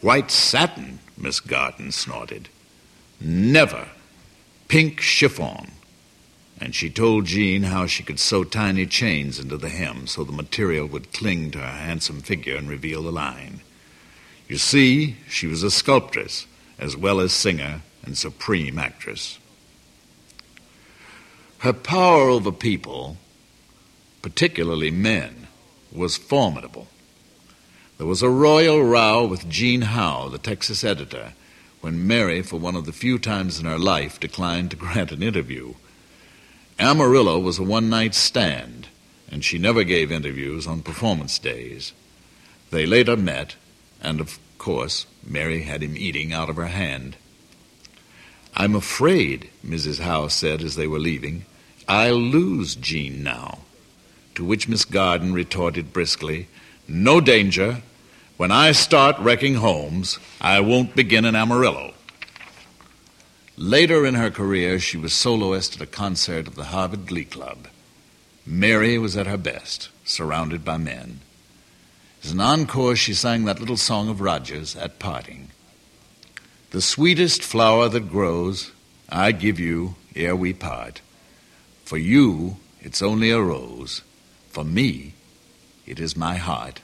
White 0.01 0.29
satin, 0.29 0.99
Miss 1.17 1.39
Garden 1.39 1.91
snorted. 1.91 2.47
Never. 3.19 3.88
Pink 4.67 5.01
chiffon 5.01 5.71
And 6.62 6.76
she 6.76 6.89
told 6.89 7.26
Jean 7.26 7.63
how 7.63 7.86
she 7.86 8.04
could 8.04 8.19
sew 8.19 8.43
tiny 8.43 8.86
chains 8.86 9.39
into 9.39 9.58
the 9.58 9.69
hem 9.69 10.08
so 10.08 10.24
the 10.24 10.32
material 10.32 10.88
would 10.88 11.13
cling 11.13 11.52
to 11.52 11.60
her 11.60 11.65
handsome 11.65 12.22
figure 12.22 12.56
and 12.56 12.67
reveal 12.67 13.04
the 13.04 13.12
line. 13.12 13.62
You 14.48 14.58
see, 14.58 15.15
she 15.30 15.48
was 15.48 15.63
a 15.63 15.72
sculptress 15.72 16.48
as 16.78 16.98
well 16.98 17.19
as 17.19 17.32
singer 17.32 17.82
and 18.04 18.17
supreme 18.17 18.80
actress. 18.80 19.39
Her 21.60 21.74
power 21.74 22.30
over 22.30 22.52
people, 22.52 23.17
particularly 24.22 24.91
men, 24.91 25.48
was 25.91 26.17
formidable. 26.17 26.88
There 27.98 28.08
was 28.08 28.22
a 28.22 28.30
royal 28.30 28.82
row 28.82 29.26
with 29.26 29.50
Gene 29.50 29.82
Howe, 29.82 30.30
the 30.30 30.38
Texas 30.38 30.86
editor, 30.86 31.34
when 31.82 32.08
Mary, 32.08 32.41
for 32.41 32.58
one 32.58 32.76
of 32.76 32.86
the 32.86 32.93
few 32.93 33.19
times 33.19 33.60
in 33.60 33.65
her 33.65 33.78
life, 33.78 34.19
declined 34.19 34.72
to 34.72 34.78
grant 34.78 35.12
an 35.12 35.22
interview. 35.22 35.74
Amarillo 36.80 37.38
was 37.38 37.60
a 37.60 37.63
one 37.63 37.89
night 37.89 38.15
stand, 38.15 38.88
and 39.30 39.44
she 39.44 39.58
never 39.58 39.84
gave 39.84 40.12
interviews 40.12 40.65
on 40.65 40.82
performance 40.82 41.38
days. 41.38 41.92
They 42.72 42.86
later 42.86 43.18
met, 43.18 43.56
and 44.02 44.22
of 44.22 44.39
course, 44.58 45.06
Mary 45.26 45.63
had 45.63 45.84
him 45.84 45.98
eating 45.98 46.32
out 46.32 46.50
of 46.50 46.56
her 46.56 46.68
hand. 46.68 47.18
I'm 48.56 48.76
afraid, 48.76 49.50
Mrs. 49.65 50.00
Howe 50.00 50.30
said 50.30 50.62
as 50.62 50.76
they 50.76 50.88
were 50.88 51.00
leaving, 51.00 51.46
I'll 51.88 52.15
lose 52.15 52.76
Gene 52.76 53.24
now. 53.24 53.60
To 54.36 54.46
which 54.46 54.70
Miss 54.70 54.86
Garden 54.86 55.34
retorted 55.34 55.92
briskly, 55.92 56.48
No 56.88 57.20
danger. 57.20 57.82
When 58.38 58.52
I 58.52 58.72
start 58.72 59.20
wrecking 59.20 59.56
homes, 59.56 60.18
I 60.39 60.62
won't 60.62 60.96
begin 60.96 61.26
in 61.26 61.36
Amarillo. 61.36 61.94
Later 63.60 64.06
in 64.06 64.15
her 64.15 64.32
career, 64.32 64.80
she 64.80 64.95
was 64.95 65.12
soloist 65.12 65.76
at 65.76 65.82
a 65.82 65.86
concert 65.86 66.48
of 66.48 66.56
the 66.56 66.72
Harvard 66.72 67.06
Glee 67.06 67.26
Club. 67.26 67.67
Mary 68.45 68.98
was 68.98 69.17
at 69.17 69.28
her 69.28 69.36
best, 69.36 69.89
surrounded 70.06 70.63
by 70.63 70.78
men. 70.78 71.19
As 72.24 72.32
an 72.32 72.39
encore, 72.39 72.95
she 72.95 73.13
sang 73.13 73.43
that 73.43 73.60
little 73.60 73.76
song 73.76 74.08
of 74.08 74.22
Rogers 74.22 74.78
at 74.78 74.98
parting. 74.98 75.50
The 76.72 76.82
sweetest 76.82 77.43
flower 77.43 77.89
that 77.89 78.10
grows, 78.10 78.72
I 79.10 79.34
give 79.34 79.60
you 79.60 79.95
ere 80.15 80.38
we 80.38 80.54
part. 80.54 81.02
For 81.84 81.98
you, 81.98 82.56
it's 82.80 83.02
only 83.02 83.30
a 83.30 83.41
rose. 83.41 84.04
For 84.52 84.63
me, 84.63 85.15
it 85.86 86.00
is 86.00 86.15
my 86.15 86.38
heart. 86.38 86.80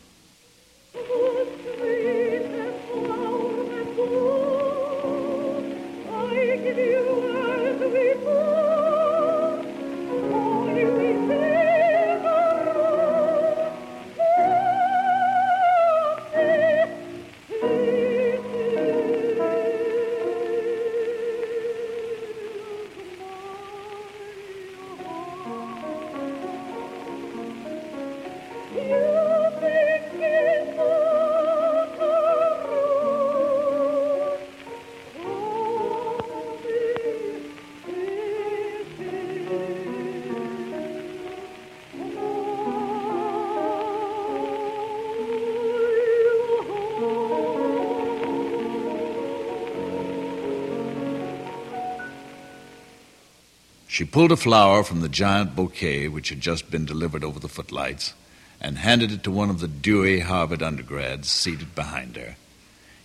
She 53.95 54.03
pulled 54.03 54.33
a 54.33 54.35
flower 54.35 54.83
from 54.83 54.99
the 54.99 55.07
giant 55.07 55.55
bouquet 55.55 56.09
which 56.09 56.27
had 56.27 56.41
just 56.41 56.69
been 56.69 56.83
delivered 56.83 57.23
over 57.23 57.39
the 57.39 57.47
footlights 57.47 58.13
and 58.59 58.77
handed 58.77 59.09
it 59.09 59.23
to 59.23 59.31
one 59.31 59.49
of 59.49 59.61
the 59.61 59.69
dewy 59.69 60.19
Harvard 60.19 60.61
undergrads 60.61 61.31
seated 61.31 61.73
behind 61.75 62.17
her. 62.17 62.35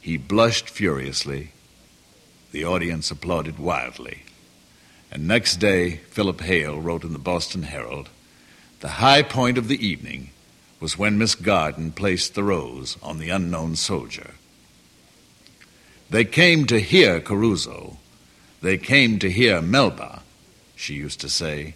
He 0.00 0.16
blushed 0.16 0.68
furiously. 0.68 1.52
The 2.50 2.64
audience 2.64 3.08
applauded 3.12 3.56
wildly. 3.60 4.24
And 5.12 5.28
next 5.28 5.58
day, 5.58 5.98
Philip 6.10 6.40
Hale 6.40 6.80
wrote 6.80 7.04
in 7.04 7.12
the 7.12 7.20
Boston 7.20 7.62
Herald 7.62 8.08
The 8.80 8.98
high 8.98 9.22
point 9.22 9.58
of 9.58 9.68
the 9.68 9.86
evening 9.86 10.30
was 10.80 10.98
when 10.98 11.18
Miss 11.18 11.36
Garden 11.36 11.92
placed 11.92 12.34
the 12.34 12.42
rose 12.42 12.96
on 13.00 13.20
the 13.20 13.30
unknown 13.30 13.76
soldier. 13.76 14.32
They 16.10 16.24
came 16.24 16.66
to 16.66 16.80
hear 16.80 17.20
Caruso. 17.20 17.98
They 18.60 18.76
came 18.76 19.20
to 19.20 19.30
hear 19.30 19.62
Melba 19.62 20.19
she 20.80 20.94
used 20.94 21.20
to 21.20 21.28
say, 21.28 21.74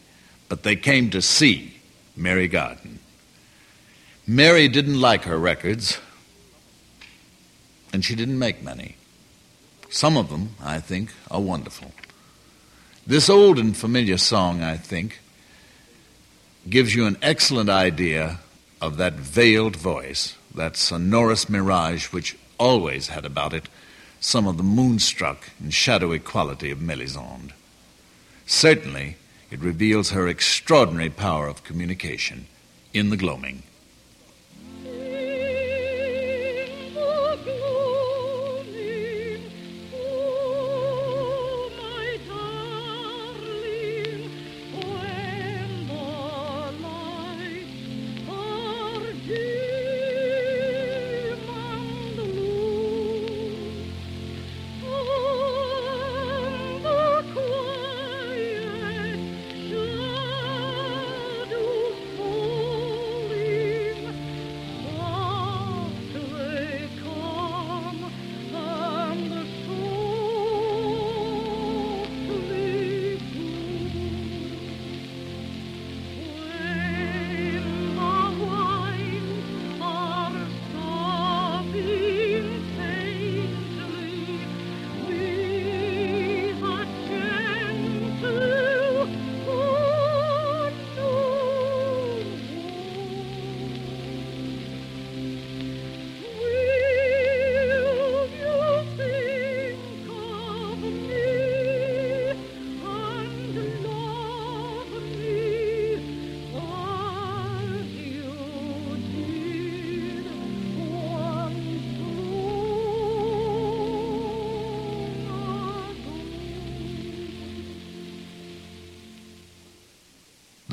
but 0.48 0.62
they 0.62 0.76
came 0.76 1.10
to 1.10 1.22
see 1.22 1.80
Mary 2.16 2.48
Garden. 2.48 2.98
Mary 4.26 4.68
didn't 4.68 5.00
like 5.00 5.24
her 5.24 5.38
records, 5.38 5.98
and 7.92 8.04
she 8.04 8.14
didn't 8.14 8.38
make 8.38 8.62
many. 8.62 8.96
Some 9.90 10.16
of 10.16 10.30
them, 10.30 10.56
I 10.62 10.80
think, 10.80 11.12
are 11.30 11.40
wonderful. 11.40 11.92
This 13.06 13.28
old 13.28 13.58
and 13.58 13.76
familiar 13.76 14.16
song, 14.16 14.62
I 14.62 14.76
think, 14.76 15.20
gives 16.68 16.94
you 16.94 17.06
an 17.06 17.18
excellent 17.20 17.68
idea 17.68 18.40
of 18.80 18.96
that 18.96 19.14
veiled 19.14 19.76
voice, 19.76 20.36
that 20.54 20.76
sonorous 20.76 21.48
mirage 21.48 22.06
which 22.06 22.36
always 22.58 23.08
had 23.08 23.24
about 23.24 23.52
it 23.52 23.68
some 24.20 24.46
of 24.46 24.56
the 24.56 24.62
moonstruck 24.62 25.50
and 25.60 25.74
shadowy 25.74 26.18
quality 26.18 26.70
of 26.70 26.80
Melisande. 26.80 27.52
Certainly, 28.46 29.16
it 29.50 29.60
reveals 29.60 30.10
her 30.10 30.28
extraordinary 30.28 31.10
power 31.10 31.48
of 31.48 31.64
communication 31.64 32.46
in 32.92 33.10
the 33.10 33.16
gloaming. 33.16 33.62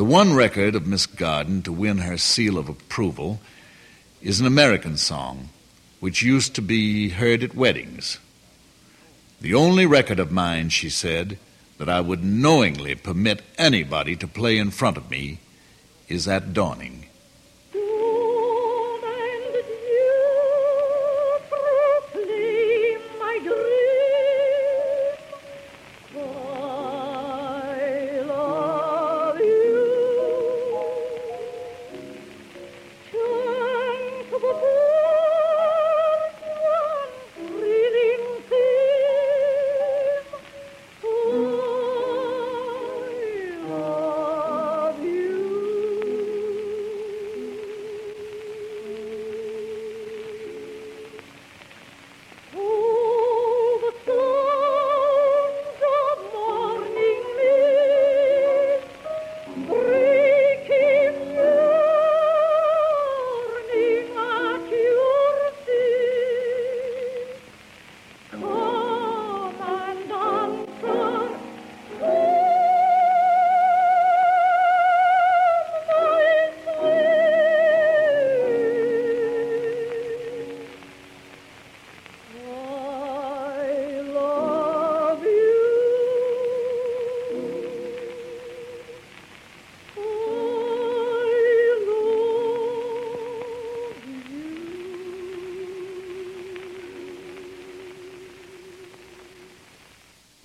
The 0.01 0.05
one 0.05 0.33
record 0.33 0.73
of 0.73 0.87
Miss 0.87 1.05
Garden 1.05 1.61
to 1.61 1.71
win 1.71 1.99
her 1.99 2.17
seal 2.17 2.57
of 2.57 2.67
approval 2.67 3.39
is 4.19 4.39
an 4.39 4.47
American 4.47 4.97
song 4.97 5.49
which 5.99 6.23
used 6.23 6.55
to 6.55 6.61
be 6.63 7.09
heard 7.09 7.43
at 7.43 7.53
weddings. 7.53 8.17
The 9.41 9.53
only 9.53 9.85
record 9.85 10.19
of 10.19 10.31
mine, 10.31 10.69
she 10.69 10.89
said, 10.89 11.37
that 11.77 11.87
I 11.87 12.01
would 12.01 12.23
knowingly 12.23 12.95
permit 12.95 13.43
anybody 13.59 14.15
to 14.15 14.27
play 14.27 14.57
in 14.57 14.71
front 14.71 14.97
of 14.97 15.11
me 15.11 15.37
is 16.09 16.27
at 16.27 16.51
dawning. 16.51 17.05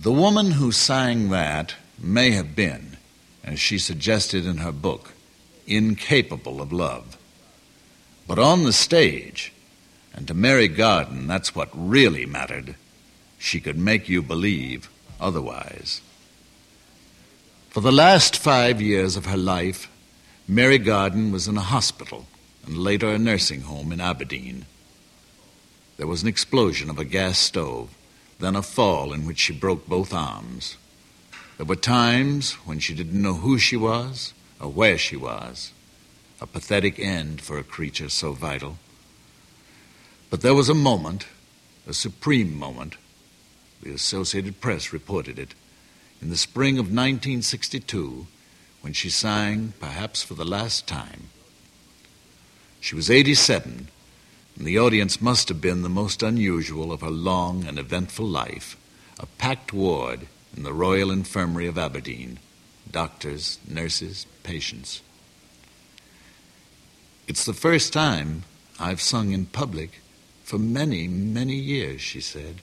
The 0.07 0.12
woman 0.12 0.53
who 0.53 0.71
sang 0.71 1.31
that 1.31 1.75
may 1.99 2.31
have 2.31 2.55
been, 2.55 2.97
as 3.42 3.59
she 3.59 3.77
suggested 3.77 4.47
in 4.47 4.59
her 4.59 4.71
book, 4.71 5.14
incapable 5.66 6.61
of 6.62 6.73
love. 6.73 7.19
But 8.29 8.38
on 8.38 8.62
the 8.62 8.73
stage, 8.73 9.53
and 10.14 10.29
to 10.29 10.33
Mary 10.33 10.69
Garden, 10.69 11.27
that's 11.27 11.57
what 11.57 11.71
really 11.75 12.25
mattered, 12.25 12.77
she 13.37 13.59
could 13.59 13.77
make 13.77 14.09
you 14.09 14.23
believe 14.23 14.88
otherwise. 15.21 16.01
For 17.71 17.81
the 17.81 17.90
last 17.90 18.37
five 18.37 18.81
years 18.81 19.16
of 19.16 19.27
her 19.27 19.37
life, 19.37 19.90
Mary 20.47 20.79
Garden 20.79 21.33
was 21.33 21.49
in 21.49 21.57
a 21.57 21.73
hospital 21.75 22.27
and 22.64 22.79
later 22.79 23.09
a 23.09 23.19
nursing 23.19 23.62
home 23.62 23.90
in 23.90 24.01
Aberdeen. 24.01 24.66
There 25.97 26.07
was 26.07 26.23
an 26.23 26.29
explosion 26.29 26.90
of 26.90 27.01
a 27.01 27.05
gas 27.05 27.40
stove, 27.40 27.90
then 28.38 28.57
a 28.57 28.62
fall 28.62 29.12
in 29.12 29.27
which 29.27 29.38
she 29.38 29.53
broke 29.53 29.87
both 29.87 30.12
arms. 30.12 30.77
There 31.57 31.66
were 31.66 31.77
times 31.77 32.53
when 32.66 32.79
she 32.79 32.94
didn't 32.94 33.20
know 33.20 33.35
who 33.35 33.59
she 33.59 33.77
was 33.77 34.35
or 34.61 34.70
where 34.70 34.99
she 34.99 35.16
was. 35.16 35.72
A 36.40 36.46
pathetic 36.46 36.99
end 36.99 37.40
for 37.40 37.59
a 37.59 37.64
creature 37.64 38.11
so 38.11 38.33
vital. 38.33 38.77
But 40.29 40.42
there 40.42 40.55
was 40.55 40.68
a 40.68 40.75
moment, 40.75 41.27
a 41.87 41.94
supreme 41.94 42.59
moment. 42.59 42.96
The 43.83 43.92
Associated 43.92 44.61
Press 44.61 44.92
reported 44.92 45.38
it 45.38 45.55
in 46.20 46.31
the 46.31 46.37
spring 46.37 46.75
of 46.75 46.87
1962 46.87 48.27
when 48.83 48.92
she 48.92 49.09
sang, 49.09 49.72
perhaps 49.81 50.22
for 50.22 50.35
the 50.35 50.44
last 50.44 50.87
time. 50.87 51.31
She 52.81 52.94
was 52.94 53.11
87, 53.11 53.88
and 54.57 54.66
the 54.66 54.79
audience 54.79 55.21
must 55.21 55.49
have 55.49 55.61
been 55.61 55.83
the 55.83 55.88
most 55.88 56.23
unusual 56.23 56.92
of 56.92 57.03
her 57.03 57.11
long 57.11 57.64
and 57.66 57.79
eventful 57.79 58.27
life 58.27 58.77
a 59.19 59.27
packed 59.38 59.73
ward 59.73 60.27
in 60.57 60.62
the 60.62 60.73
Royal 60.73 61.11
Infirmary 61.11 61.66
of 61.66 61.79
Aberdeen 61.79 62.38
doctors, 62.90 63.59
nurses, 63.69 64.27
patients. 64.42 65.03
It's 67.29 67.45
the 67.45 67.53
first 67.53 67.92
time 67.92 68.45
I've 68.79 69.01
sung 69.01 69.33
in 69.33 69.47
public 69.47 70.01
for 70.45 70.59
many, 70.59 71.09
many 71.09 71.57
years, 71.57 72.01
she 72.01 72.21
said. 72.21 72.61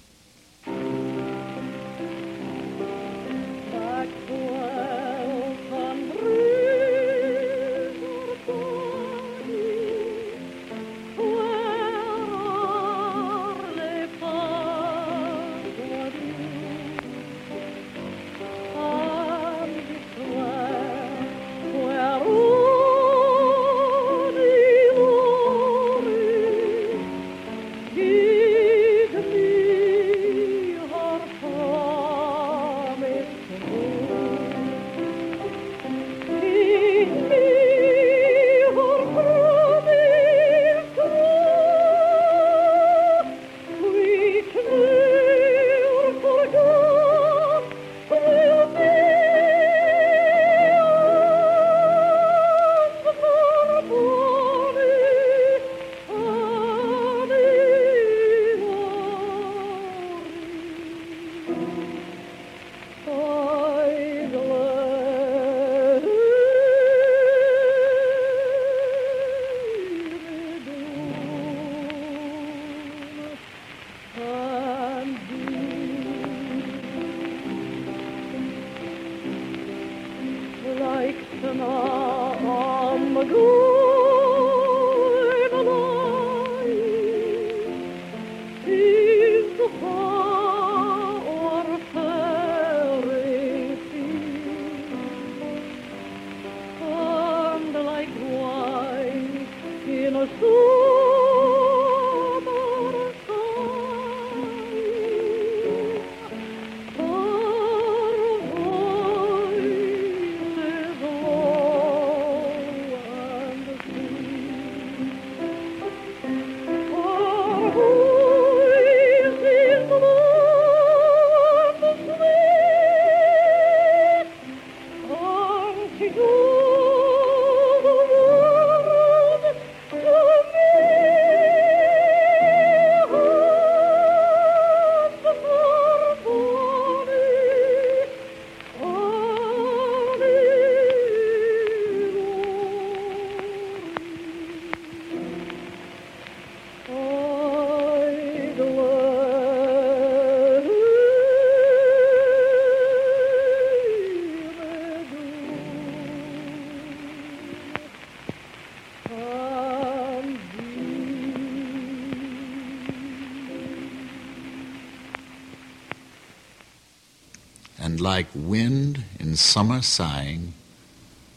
And 167.83 167.99
like 167.99 168.27
wind 168.33 169.03
in 169.19 169.35
summer 169.35 169.81
sighing, 169.81 170.53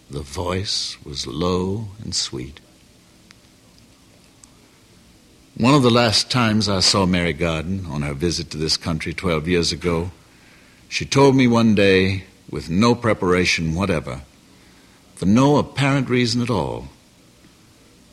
the 0.08 0.20
voice 0.20 0.96
was 1.04 1.26
low 1.26 1.88
and 2.04 2.14
sweet. 2.14 2.60
One 5.56 5.74
of 5.74 5.82
the 5.82 5.90
last 5.90 6.30
times 6.30 6.68
I 6.68 6.78
saw 6.78 7.04
Mary 7.04 7.32
Garden 7.32 7.86
on 7.86 8.02
her 8.02 8.14
visit 8.14 8.48
to 8.50 8.58
this 8.58 8.76
country 8.76 9.12
12 9.12 9.48
years 9.48 9.72
ago, 9.72 10.12
she 10.88 11.04
told 11.04 11.34
me 11.34 11.48
one 11.48 11.74
day, 11.74 12.22
with 12.48 12.70
no 12.70 12.94
preparation 12.94 13.74
whatever, 13.74 14.20
for 15.16 15.26
no 15.26 15.56
apparent 15.56 16.08
reason 16.08 16.40
at 16.42 16.50
all, 16.50 16.86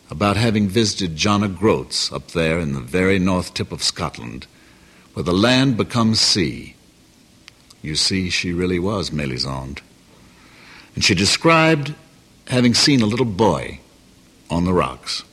about 0.10 0.38
having 0.38 0.68
visited 0.68 1.16
John 1.16 1.44
O'Groats 1.44 2.12
up 2.12 2.30
there 2.30 2.58
in 2.58 2.74
the 2.74 2.82
very 2.82 3.20
north 3.20 3.54
tip 3.54 3.72
of 3.72 3.84
Scotland, 3.84 4.48
where 5.14 5.24
the 5.24 5.34
land 5.34 5.78
becomes 5.78 6.20
sea. 6.20 6.74
You 7.84 7.96
see, 7.96 8.32
she 8.32 8.54
really 8.54 8.80
was 8.80 9.12
Melisande. 9.12 9.82
And 10.96 11.04
she 11.04 11.14
described 11.14 11.94
having 12.48 12.74
seen 12.74 13.02
a 13.02 13.06
little 13.06 13.26
boy 13.26 13.82
on 14.50 14.64
the 14.64 14.74
rocks. 14.74 15.24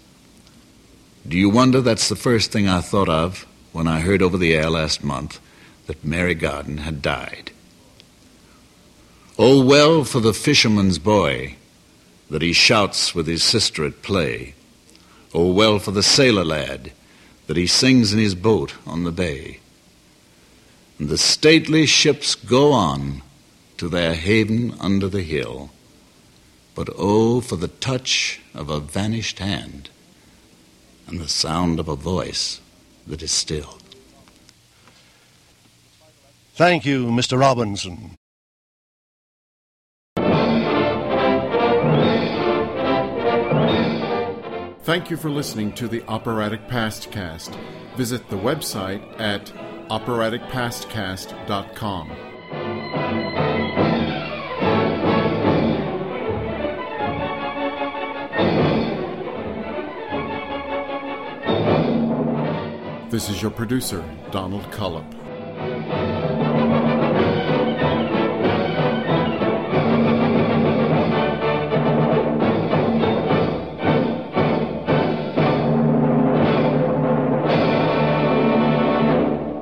Do 1.27 1.39
you 1.39 1.49
wonder 1.49 1.81
that's 1.81 2.09
the 2.09 2.17
first 2.17 2.51
thing 2.51 2.69
I 2.69 2.81
thought 2.81 3.09
of 3.09 3.47
when 3.73 3.87
I 3.87 4.01
heard 4.01 4.21
over 4.21 4.37
the 4.37 4.55
air 4.55 4.69
last 4.69 5.05
month 5.05 5.41
that 5.87 6.05
Mary 6.05 6.35
Garden 6.35 6.79
had 6.79 7.01
died? 7.01 7.53
Oh, 9.39 9.65
well 9.65 10.03
for 10.03 10.21
the 10.21 10.35
fisherman's 10.35 10.99
boy 10.99 11.57
that 12.31 12.43
he 12.43 12.53
shouts 12.53 13.15
with 13.15 13.27
his 13.27 13.45
sister 13.45 13.85
at 13.85 14.03
play. 14.03 14.55
Oh, 15.33 15.53
well 15.53 15.79
for 15.79 15.93
the 15.93 16.03
sailor 16.03 16.45
lad 16.45 16.93
that 17.47 17.57
he 17.57 17.67
sings 17.67 18.13
in 18.13 18.19
his 18.19 18.35
boat 18.35 18.75
on 18.87 19.05
the 19.05 19.13
bay. 19.13 19.61
And 21.01 21.09
the 21.09 21.17
stately 21.17 21.87
ships 21.87 22.35
go 22.35 22.73
on 22.73 23.23
to 23.79 23.89
their 23.89 24.13
haven 24.15 24.75
under 24.79 25.09
the 25.09 25.23
hill. 25.23 25.71
But 26.75 26.91
oh, 26.95 27.41
for 27.41 27.57
the 27.57 27.69
touch 27.69 28.43
of 28.55 28.69
a 28.69 28.81
vanished 28.81 29.39
hand 29.39 29.89
and 31.07 31.19
the 31.19 31.27
sound 31.27 31.81
of 31.81 31.89
a 31.89 31.97
voice 31.97 32.61
that 33.07 33.23
is 33.23 33.33
still. 33.33 33.79
Thank 36.53 36.85
you, 36.85 37.07
Mr. 37.07 37.41
Robinson. 37.41 38.17
Thank 44.83 45.09
you 45.09 45.17
for 45.17 45.31
listening 45.31 45.73
to 45.77 45.89
the 45.89 46.03
Operatic 46.09 46.69
Pastcast. 46.69 47.57
Visit 47.97 48.29
the 48.29 48.37
website 48.37 49.19
at 49.19 49.51
operaticpastcast.com. 49.91 52.11
This 63.11 63.29
is 63.29 63.43
your 63.43 63.51
producer, 63.51 64.05
Donald 64.31 64.71
Cullop. 64.71 65.20